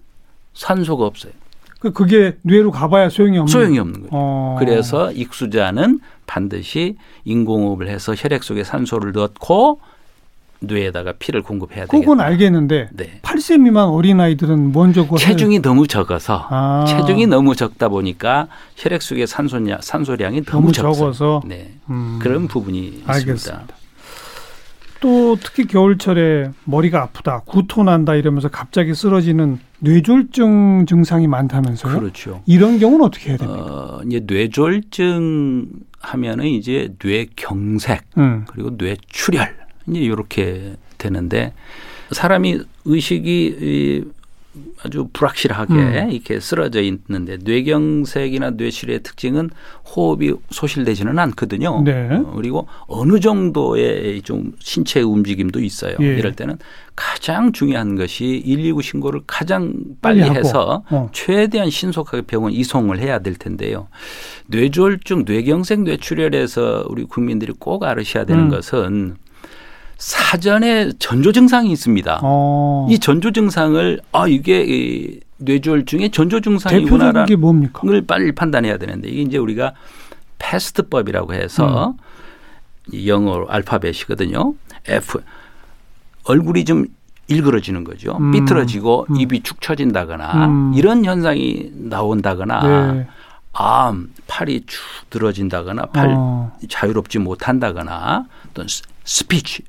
산소가 0.55 1.05
없어요. 1.05 1.33
그 1.85 1.93
그게 1.93 2.37
뇌로 2.43 2.71
가봐야 2.71 3.11
소용이 3.11 3.37
없는. 3.39 3.53
소용이 3.53 3.79
없는 3.79 4.01
거예요. 4.01 4.09
어. 4.13 4.57
그래서 4.59 5.13
익수자는 5.13 6.01
반드시 6.27 6.97
인공호흡을 7.27 7.89
해서 7.89 8.15
혈액 8.17 8.43
속에 8.43 8.65
산소를 8.65 9.13
넣고 9.13 9.81
뇌에다가 10.61 11.13
피를 11.19 11.43
공급해야 11.43 11.85
되겠다. 11.85 11.99
그건 11.99 12.21
알겠는데 12.23 12.89
네. 12.95 13.21
8세 13.21 13.61
미만 13.61 13.89
어린 13.89 14.19
아이들은 14.19 14.73
먼저 14.73 15.07
체중이 15.19 15.61
너무 15.61 15.87
적어서 15.87 16.39
할- 16.39 16.59
아. 16.59 16.85
체중이 16.87 17.27
너무 17.27 17.55
적다 17.55 17.91
보니까 17.91 18.49
혈액 18.77 19.03
속의 19.03 19.27
산소량, 19.27 19.81
산소량이 19.83 20.45
너무, 20.45 20.73
너무 20.73 20.73
적어서 20.73 21.43
네. 21.45 21.73
음. 21.91 22.19
그런 22.23 22.49
부분이 22.49 22.79
있습니다. 22.79 23.13
알겠습니다. 23.13 23.65
또 25.05 25.37
특히 25.39 25.67
겨울철에 25.67 26.53
머리가 26.65 27.03
아프다, 27.03 27.41
구토난다 27.41 28.15
이러면서 28.15 28.49
갑자기 28.49 28.95
쓰러지는 28.95 29.59
뇌졸중 29.81 30.87
증상이 30.89 31.27
많다면서요? 31.27 32.01
그렇죠. 32.01 32.43
이런 32.47 32.79
경우는 32.79 33.05
어떻게 33.05 33.29
해야 33.29 33.37
됩니까? 33.37 33.61
어, 33.67 34.01
이제 34.07 34.23
뇌졸중 34.27 35.67
하면은 36.01 36.47
이제 36.47 36.95
뇌경색 37.05 38.01
음. 38.17 38.47
그리고 38.49 38.71
뇌출혈 38.79 39.55
이제 39.89 40.01
이렇게 40.01 40.77
되는데 40.97 41.53
사람이 42.11 42.61
의식이 42.87 43.57
이 43.61 44.05
아주 44.83 45.09
불확실하게 45.13 45.75
음. 45.75 46.11
이렇게 46.11 46.41
쓰러져 46.41 46.81
있는데 46.83 47.39
뇌경색이나 47.43 48.51
뇌출혈의 48.51 49.03
특징은 49.03 49.51
호흡이 49.85 50.33
소실되지는 50.51 51.19
않거든요. 51.19 51.83
네. 51.83 52.09
어, 52.13 52.33
그리고 52.37 52.67
어느 52.87 53.21
정도의 53.21 54.23
좀 54.23 54.53
신체 54.59 55.01
움직임도 55.01 55.61
있어요. 55.61 55.97
예. 56.01 56.05
이럴 56.05 56.35
때는 56.35 56.59
가장 56.97 57.53
중요한 57.53 57.97
것이 57.97 58.43
119 58.45 58.83
신고를 58.83 59.23
가장 59.27 59.75
빨리, 60.01 60.21
빨리. 60.21 60.39
해서 60.39 60.85
어. 60.91 61.09
최대한 61.13 61.71
신속하게 61.71 62.23
병원 62.23 62.53
이송을 62.53 62.99
해야 63.01 63.19
될 63.19 63.35
텐데요. 63.35 63.89
뇌졸중, 64.47 65.25
뇌경색, 65.27 65.81
뇌출혈에서 65.81 66.87
우리 66.89 67.05
국민들이 67.05 67.53
꼭 67.59 67.85
알으셔야 67.85 68.25
되는 68.25 68.45
음. 68.45 68.49
것은 68.51 69.17
사전에 70.09 70.93
전조 70.99 71.33
증상이 71.33 71.73
있습니다. 71.73 72.21
어. 72.23 72.87
이 72.91 72.99
전조 72.99 73.31
증상을 73.31 74.01
아 74.13 74.29
이게 74.29 74.63
이 74.69 75.19
뇌졸중의 75.39 76.11
전조 76.11 76.43
증상이구나를 76.43 77.25
게 77.25 77.37
뭡니까? 77.37 77.81
빨리 78.07 78.33
판단해야 78.33 78.77
되는데 78.77 79.09
이게 79.09 79.23
이제 79.23 79.39
우리가 79.39 79.73
패스트법이라고 80.39 81.33
해서 81.33 81.95
이 82.93 83.09
영어 83.09 83.47
알파벳이거든요. 83.49 84.53
F 84.89 85.23
얼굴이 86.25 86.67
좀 86.67 86.85
일그러지는 87.29 87.83
거죠. 87.85 88.19
음. 88.21 88.31
삐뚤어지고 88.33 89.07
음. 89.09 89.17
입이 89.17 89.41
축 89.43 89.63
처진다거나 89.63 90.49
음. 90.49 90.73
이런 90.75 91.07
현상이 91.07 91.71
나온다거나 91.73 92.93
네. 92.93 93.07
암 93.55 94.11
팔이 94.27 94.65
축 94.67 94.83
늘어진다거나 95.11 95.87
팔 95.87 96.11
어. 96.15 96.53
자유롭지 96.69 97.21
못한다거나 97.21 98.27
또는 98.53 98.69
스- 98.69 98.83
스피치 99.05 99.63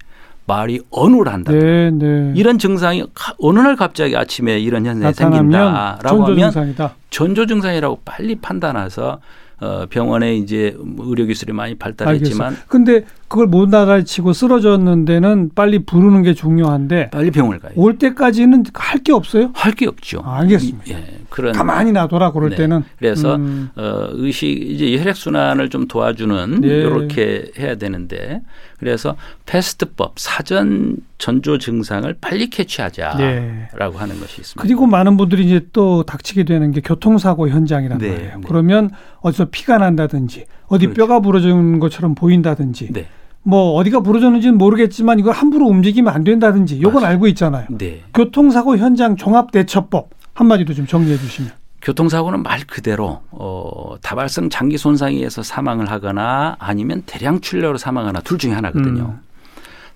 말이 0.47 0.79
언어를 0.91 1.31
한다. 1.33 1.51
네, 1.51 1.89
네. 1.91 2.31
이런 2.35 2.57
증상이 2.59 3.03
가- 3.13 3.33
어느 3.39 3.59
날 3.59 3.75
갑자기 3.75 4.15
아침에 4.15 4.59
이런 4.59 4.85
현상이 4.85 5.13
생긴다라고 5.13 6.07
전조 6.07 6.31
하면 6.33 6.51
증상이다. 6.51 6.95
전조 7.09 7.45
증상이라고 7.47 7.99
빨리 8.05 8.35
판단해서 8.35 9.19
어, 9.61 9.85
병원에 9.89 10.35
이제 10.35 10.75
뭐 10.79 11.05
의료 11.07 11.25
기술이 11.25 11.53
많이 11.53 11.75
발달했지만 11.75 12.47
알겠어. 12.49 12.65
근데 12.67 13.05
그걸 13.27 13.47
못 13.47 13.73
알아치고 13.73 14.33
쓰러졌는 14.33 15.05
데는 15.05 15.49
빨리 15.55 15.79
부르는 15.79 16.21
게 16.21 16.33
중요한데 16.33 17.09
빨리 17.09 17.31
병원을 17.31 17.59
가요. 17.59 17.73
올 17.75 17.97
때까지는 17.97 18.63
할 18.73 18.99
게 19.03 19.11
없어요? 19.13 19.51
할 19.55 19.73
게 19.73 19.87
없죠. 19.87 20.21
아, 20.23 20.39
알겠습니다. 20.39 20.83
이- 20.87 20.91
예, 20.93 21.19
그런 21.29 21.53
가만히 21.53 21.91
놔둬라 21.91 22.31
그럴 22.31 22.51
네. 22.51 22.55
때는. 22.55 22.83
그래서 22.97 23.35
음. 23.35 23.69
어, 23.75 24.07
의식 24.11 24.47
이제 24.49 24.97
혈액 24.97 25.15
순환을 25.15 25.69
좀 25.69 25.87
도와주는 25.87 26.61
예. 26.63 26.67
이렇게 26.67 27.51
해야 27.59 27.75
되는데 27.75 28.41
그래서 28.79 29.15
패스트법 29.45 30.19
사전 30.19 30.97
전조 31.17 31.57
증상을 31.57 32.13
빨리 32.21 32.49
캐치하자라고 32.49 33.17
네. 33.19 33.67
하는 33.97 34.19
것이 34.19 34.41
있습니다. 34.41 34.61
그리고 34.61 34.85
많은 34.85 35.17
분들이 35.17 35.45
이제 35.45 35.65
또 35.73 36.03
닥치게 36.03 36.43
되는 36.43 36.71
게 36.71 36.81
교통사고 36.81 37.49
현장이란 37.49 37.97
네, 37.97 38.09
말이에요. 38.11 38.31
네. 38.35 38.41
그러면 38.47 38.89
어디서 39.21 39.45
피가 39.51 39.77
난다든지 39.79 40.45
어디 40.67 40.87
그렇죠. 40.87 41.07
뼈가 41.07 41.19
부러지는 41.19 41.79
것처럼 41.79 42.15
보인다든지 42.15 42.91
네, 42.91 43.07
뭐 43.43 43.73
어디가 43.73 43.99
부러졌는지는 44.01 44.57
모르겠지만 44.57 45.19
이걸 45.19 45.33
함부로 45.33 45.67
움직이면 45.67 46.13
안 46.13 46.23
된다든지 46.23 46.81
요건 46.81 47.03
맞아요. 47.03 47.13
알고 47.13 47.27
있잖아요. 47.27 47.67
네. 47.69 48.01
교통사고 48.13 48.77
현장 48.77 49.15
종합대처법 49.15 50.09
한마디도 50.33 50.73
좀 50.73 50.87
정리해 50.87 51.17
주시면. 51.17 51.51
교통사고는 51.81 52.41
말 52.41 52.61
그대로 52.65 53.21
어, 53.29 53.95
다발성 54.01 54.49
장기 54.49 54.77
손상에 54.77 55.15
의해서 55.15 55.43
사망을 55.43 55.91
하거나 55.91 56.55
아니면 56.57 57.03
대량 57.05 57.41
출혈로 57.41 57.77
사망하나 57.77 58.21
둘 58.21 58.39
중에 58.39 58.53
하나거든요. 58.53 59.03
음. 59.03 59.25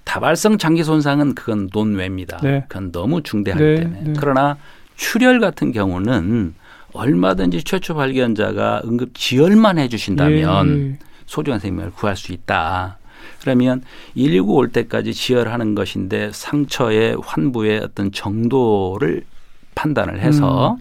다발성 0.04 0.60
장기 0.60 0.84
손상은 0.84 1.34
그건 1.34 1.70
논외입니다. 1.74 2.38
네. 2.44 2.66
그건 2.68 2.92
너무 2.92 3.24
중대하기 3.24 3.64
네, 3.64 3.76
때문에. 3.76 4.02
네. 4.04 4.14
그러나 4.20 4.58
출혈 4.98 5.40
같은 5.40 5.72
경우는 5.72 6.54
얼마든지 6.94 7.64
최초 7.64 7.96
발견자가 7.96 8.82
응급 8.86 9.16
지혈만 9.16 9.78
해주신다면 9.78 10.98
예. 11.02 11.06
소중한 11.26 11.60
생명을 11.60 11.92
구할 11.92 12.16
수 12.16 12.32
있다. 12.32 12.98
그러면 13.42 13.84
119 14.16 14.54
올 14.54 14.70
때까지 14.70 15.14
지혈하는 15.14 15.76
것인데 15.76 16.32
상처의 16.34 17.18
환부의 17.22 17.80
어떤 17.80 18.12
정도를 18.12 19.24
판단을 19.76 20.20
해서 20.20 20.74
음. 20.74 20.78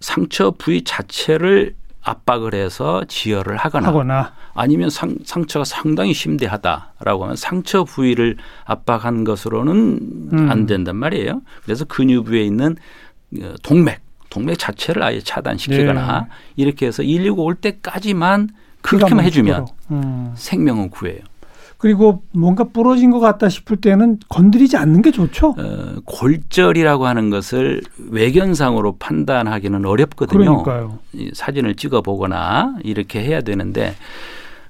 상처 0.00 0.50
부위 0.50 0.84
자체를 0.84 1.74
압박을 2.02 2.54
해서 2.54 3.04
지혈을 3.06 3.56
하거나, 3.56 3.88
하거나 3.88 4.32
아니면 4.54 4.90
상, 4.90 5.16
상처가 5.24 5.64
상당히 5.64 6.12
심대하다라고 6.12 7.24
하면 7.24 7.36
상처 7.36 7.84
부위를 7.84 8.36
압박한 8.64 9.24
것으로는 9.24 9.98
음. 10.32 10.50
안 10.50 10.66
된단 10.66 10.96
말이에요. 10.96 11.42
그래서 11.64 11.84
근육 11.84 12.26
부에 12.26 12.42
있는 12.42 12.76
어, 13.40 13.54
동맥, 13.62 14.00
동맥 14.32 14.58
자체를 14.58 15.02
아예 15.02 15.20
차단시키거나 15.20 16.20
네. 16.20 16.26
이렇게 16.56 16.86
해서 16.86 17.02
119 17.02 17.42
올 17.42 17.54
때까지만 17.54 18.48
그렇게만 18.80 19.26
해주면. 19.26 19.66
음. 19.90 20.32
생명은 20.34 20.88
구해요. 20.88 21.18
그리고 21.76 22.22
뭔가 22.32 22.64
부러진 22.64 23.10
것 23.10 23.20
같다 23.20 23.50
싶을 23.50 23.76
때는 23.76 24.20
건드리지 24.30 24.78
않는 24.78 25.02
게 25.02 25.10
좋죠. 25.10 25.54
어, 25.58 25.96
골절이라고 26.06 27.06
하는 27.06 27.28
것을 27.28 27.82
외견상으로 27.98 28.96
판단하기는 28.96 29.84
어렵거든요. 29.84 30.62
그러니까요. 30.62 30.98
이 31.12 31.30
사진을 31.34 31.74
찍어 31.74 32.00
보거나 32.00 32.76
이렇게 32.84 33.22
해야 33.22 33.42
되는데 33.42 33.94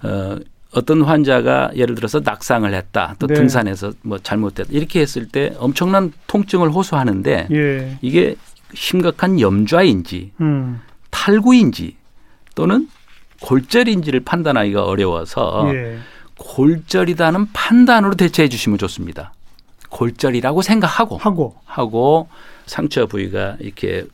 어, 0.03 0.39
어떤 0.75 1.03
환자가 1.03 1.71
예를 1.77 1.95
들어서 1.95 2.21
낙상을 2.25 2.73
했다, 2.73 3.15
또 3.19 3.27
네. 3.27 3.35
등산에서 3.35 3.93
뭐 4.03 4.19
잘못됐다 4.19 4.71
이렇게 4.73 5.01
했을 5.03 5.29
때 5.29 5.55
엄청난 5.59 6.13
통증을 6.27 6.71
호소하는데 6.71 7.49
예. 7.53 7.99
이게 8.01 8.37
심각한 8.75 9.41
염좌인지 9.41 10.33
음. 10.41 10.81
탈구인지 11.11 11.97
또는 12.55 12.89
골절인지를 13.41 14.21
판단하기가 14.21 14.85
어려워서 14.85 15.71
예. 15.75 15.99
골절이다는 16.39 17.53
판단으로 17.53 18.15
대처해 18.15 18.49
주시면 18.49 18.79
좋습니다. 18.79 19.33
골절이라고 19.91 20.63
생각하고 20.63 21.17
하고 21.19 21.57
하고 21.65 22.29
상처 22.67 23.07
부위가 23.07 23.57
이렇게 23.61 24.05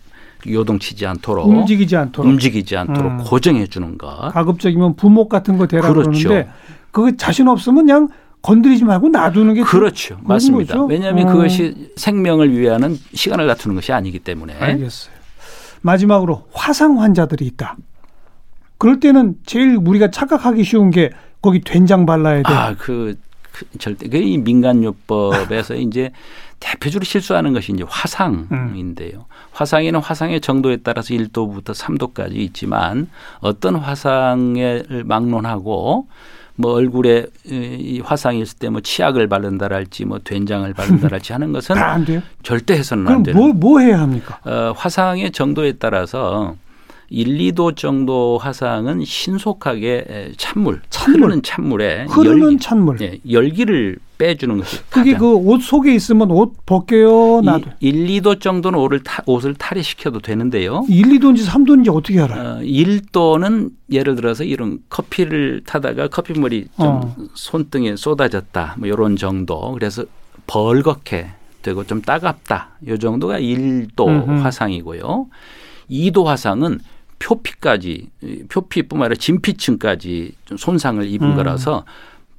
요동치지 0.47 1.07
않도록 1.07 1.49
움직이지 1.49 1.97
않도록 1.97 2.31
움직이지 2.31 2.77
않도록 2.77 3.12
음. 3.12 3.18
고정해 3.18 3.66
주는 3.66 3.99
것. 3.99 4.33
가급적이면 4.33 4.97
부목 4.97 5.29
같은 5.29 5.59
거 5.59 5.66
대라 5.66 5.88
그렇죠. 5.88 6.11
그러는데 6.11 6.51
그거 6.90 7.16
자신 7.16 7.49
없으면 7.49 7.87
그냥 7.87 8.09
건드리지 8.48 8.84
말고 8.84 9.11
놔두는 9.11 9.52
게 9.54 9.62
그렇죠. 9.62 10.16
맞습니다. 10.22 10.74
거죠? 10.74 10.87
왜냐하면 10.87 11.28
어. 11.28 11.32
그것이 11.32 11.92
생명을 11.96 12.56
위하는 12.56 12.96
시간을 13.12 13.46
다투는 13.46 13.76
것이 13.76 13.92
아니기 13.92 14.18
때문에. 14.18 14.54
알겠어요. 14.58 15.12
마지막으로 15.82 16.48
화상 16.54 16.98
환자들이 17.00 17.44
있다. 17.44 17.76
그럴 18.78 19.00
때는 19.00 19.34
제일 19.44 19.76
우리가 19.76 20.11
착각하기 20.11 20.64
쉬운 20.64 20.90
게 20.90 21.11
거기 21.42 21.61
된장 21.61 22.06
발라야 22.06 22.42
돼. 22.42 22.52
아, 22.52 22.74
그, 22.78 23.16
그 23.52 23.66
절대 23.78 24.08
그 24.08 24.16
이 24.16 24.38
민간요법에서 24.38 25.74
이제 25.76 26.11
대표적으로 26.58 27.04
실수하는 27.04 27.52
것이 27.52 27.72
이제 27.72 27.84
화상인데요. 27.87 29.26
화상에는 29.52 30.00
화상의 30.00 30.40
정도에 30.40 30.78
따라서 30.78 31.12
1도부터 31.14 31.74
3도까지 31.74 32.37
있지만 32.37 33.08
어떤 33.40 33.76
화상을 33.76 35.04
막론하고 35.04 36.08
뭐 36.61 36.73
얼굴에 36.73 37.27
이 37.47 38.01
화상이 38.05 38.40
있을 38.42 38.59
때 38.59 38.68
뭐 38.68 38.81
치약을 38.81 39.29
바른다랄지 39.29 40.05
뭐 40.05 40.18
된장을 40.23 40.73
바른다랄지 40.75 41.33
하는 41.33 41.53
것은 41.53 41.75
다 41.77 41.92
안 41.94 42.05
돼요? 42.05 42.21
절대 42.42 42.75
해서는 42.75 43.03
안 43.07 43.07
그럼 43.07 43.23
되는. 43.23 43.40
뭐, 43.40 43.53
뭐 43.53 43.79
해야 43.81 44.01
합니까? 44.01 44.38
어, 44.44 44.73
화상의 44.77 45.31
정도에 45.31 45.73
따라서 45.73 46.57
1, 47.11 47.38
2도 47.55 47.75
정도 47.75 48.37
화상은 48.38 49.03
신속하게 49.05 50.05
에, 50.09 50.33
찬물, 50.37 50.83
찬물. 50.90 51.23
흐르는 51.23 51.42
찬물에 51.42 52.07
흐르는 52.11 52.42
열기, 52.42 52.59
찬물. 52.59 53.01
예, 53.01 53.18
열기를 53.31 53.99
빼주는 54.18 54.59
것이 54.59 54.79
그게 54.90 55.14
그 55.14 55.35
옷 55.37 55.62
속에 55.62 55.94
있으면 55.94 56.31
옷 56.31 56.53
벗겨요, 56.66 57.40
나도. 57.42 57.71
이, 57.81 57.88
1, 57.88 58.21
2도 58.21 58.40
정도는 58.40 58.79
옷을, 58.79 59.03
타, 59.03 59.23
옷을 59.27 59.55
탈의시켜도 59.55 60.21
되는데요. 60.21 60.85
1, 60.88 61.03
2도인지 61.18 61.47
3도인지 61.47 61.94
어떻게 61.97 62.21
알아요? 62.21 62.59
어, 62.59 62.61
1도는 62.62 63.71
예를 63.90 64.14
들어서 64.16 64.44
이런 64.44 64.79
커피를 64.90 65.62
타다가 65.64 66.09
커피물이 66.09 66.66
좀 66.77 66.87
어. 66.87 67.16
손등에 67.35 67.97
쏟아졌다. 67.97 68.75
뭐 68.79 68.87
이런 68.88 69.16
정도. 69.16 69.73
그래서 69.73 70.05
벌겋게 70.47 71.27
되고 71.62 71.85
좀 71.85 72.03
따갑다. 72.03 72.71
요 72.88 72.99
정도가 72.99 73.38
1도 73.40 74.07
음흠. 74.09 74.42
화상이고요. 74.42 75.27
2도 75.90 76.25
화상은 76.25 76.81
표피까지 77.18 78.09
이 78.22 78.42
표피뿐만 78.48 79.07
아니라 79.07 79.18
진피층까지 79.18 80.33
좀 80.44 80.59
손상을 80.59 81.04
입은 81.04 81.31
음. 81.31 81.37
거라서 81.37 81.85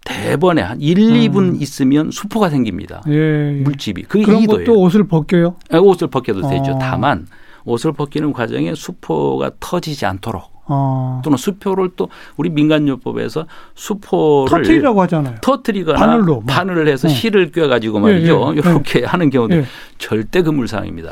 대번에 0.05 0.61
한 0.61 0.79
1, 0.81 0.95
2분 0.95 1.61
있으면 1.61 2.11
수포가 2.11 2.49
생깁니다. 2.49 3.01
예. 3.09 3.61
물집이. 3.63 4.03
그게 4.03 4.23
그런 4.23 4.41
2도예요. 4.41 4.65
것도 4.65 4.81
옷을 4.81 5.07
벗겨요? 5.07 5.55
옷을 5.71 6.07
벗겨도 6.07 6.49
되죠. 6.49 6.71
어. 6.71 6.79
다만 6.79 7.27
옷을 7.65 7.91
벗기는 7.91 8.31
과정에 8.33 8.73
수포가 8.73 9.51
터지지 9.59 10.05
않도록 10.05 10.59
어. 10.67 11.21
또는 11.23 11.37
수표를 11.37 11.89
또 11.95 12.09
우리 12.37 12.49
민간요법에서 12.49 13.45
수포를 13.75 14.63
터트리라고 14.63 15.01
하잖아요. 15.03 15.35
터트리거나 15.41 15.99
바늘로 15.99 16.35
뭐. 16.35 16.43
바늘을 16.45 16.87
해서 16.87 17.07
어. 17.07 17.11
실을 17.11 17.51
꿰 17.51 17.67
가지고 17.67 17.99
말이죠. 17.99 18.53
예, 18.53 18.55
예, 18.55 18.59
이렇게 18.59 19.03
하는 19.03 19.29
경우도 19.29 19.55
예. 19.55 19.65
절대 19.97 20.41
그 20.41 20.51
물상입니다. 20.51 21.11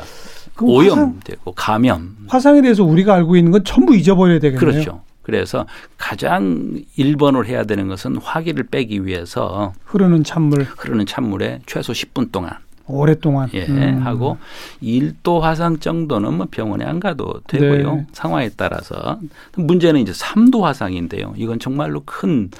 그 0.58 0.66
화상, 0.76 0.98
오염되고 0.98 1.52
감염. 1.52 2.16
화상에 2.26 2.60
대해서 2.60 2.82
우리가 2.84 3.14
알고 3.14 3.36
있는 3.36 3.52
건 3.52 3.64
전부 3.64 3.94
잊어버려야 3.94 4.40
되겠네요. 4.40 4.58
그렇죠. 4.58 5.02
그래서 5.22 5.66
가장 5.98 6.82
1번으로 6.98 7.44
해야 7.46 7.62
되는 7.64 7.86
것은 7.86 8.16
화기를 8.16 8.64
빼기 8.64 9.06
위해서 9.06 9.72
흐르는 9.84 10.24
찬물 10.24 10.62
흐르는 10.64 11.06
찬물에 11.06 11.60
최소 11.66 11.92
10분 11.92 12.32
동안 12.32 12.52
오랫동안. 12.88 13.48
예, 13.54 13.66
음. 13.66 14.00
하고 14.02 14.38
1도 14.82 15.40
화상 15.40 15.78
정도는 15.78 16.34
뭐 16.34 16.46
병원에 16.50 16.84
안 16.84 16.98
가도 16.98 17.40
되고요. 17.46 17.94
네. 17.94 18.06
상황에 18.12 18.50
따라서. 18.56 19.20
문제는 19.56 20.00
이제 20.00 20.12
3도 20.12 20.62
화상인데요. 20.62 21.34
이건 21.36 21.58
정말로 21.60 22.02
큰, 22.04 22.50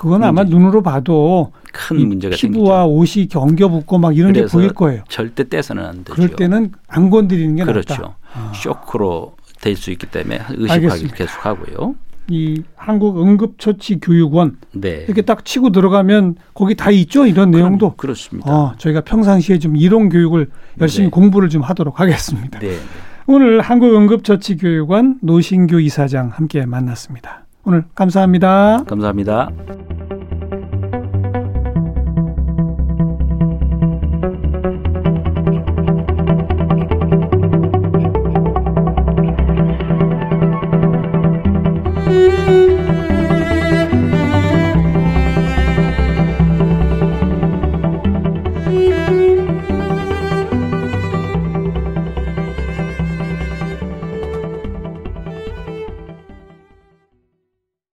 그건 0.00 0.24
아마 0.24 0.44
눈으로 0.44 0.82
봐도 0.82 1.52
큰이 1.74 2.06
문제가 2.06 2.34
피부와 2.34 2.84
생기죠. 2.84 2.96
옷이 2.98 3.28
경겨붙고 3.28 3.98
막 3.98 4.16
이런 4.16 4.32
게 4.32 4.46
보일 4.46 4.70
거예요. 4.72 5.02
절대 5.08 5.46
떼서는 5.46 5.84
안 5.84 5.92
되죠. 6.04 6.14
그럴 6.14 6.30
때는 6.30 6.72
안 6.88 7.10
건드리는 7.10 7.54
게 7.56 7.64
그렇죠. 7.64 7.92
낫다. 7.94 8.16
아. 8.32 8.52
쇼크로 8.54 9.34
될 9.60 9.76
수 9.76 9.90
있기 9.90 10.06
때문에 10.06 10.40
의식하기 10.48 10.72
알겠습니다. 10.86 11.16
계속 11.16 11.44
하고요. 11.44 11.94
이 12.28 12.62
한국 12.76 13.20
응급처치 13.20 14.00
교육원 14.00 14.56
네. 14.72 15.04
이렇게 15.06 15.20
딱 15.20 15.44
치고 15.44 15.68
들어가면 15.70 16.36
거기 16.54 16.74
다 16.74 16.90
있죠 16.90 17.26
이런 17.26 17.50
내용도. 17.50 17.94
그렇습니다. 17.96 18.50
어, 18.50 18.74
저희가 18.78 19.02
평상시에 19.02 19.58
좀 19.58 19.76
이론 19.76 20.08
교육을 20.08 20.48
열심히 20.80 21.08
네. 21.08 21.10
공부를 21.10 21.50
좀 21.50 21.60
하도록 21.60 22.00
하겠습니다. 22.00 22.58
네. 22.58 22.74
오늘 23.26 23.60
한국 23.60 23.94
응급처치교육원 23.94 25.18
노신규 25.20 25.78
이사장 25.82 26.30
함께 26.32 26.64
만났습니다. 26.64 27.44
오늘 27.64 27.84
감사합니다. 27.94 28.84
감사합니다. 28.86 29.50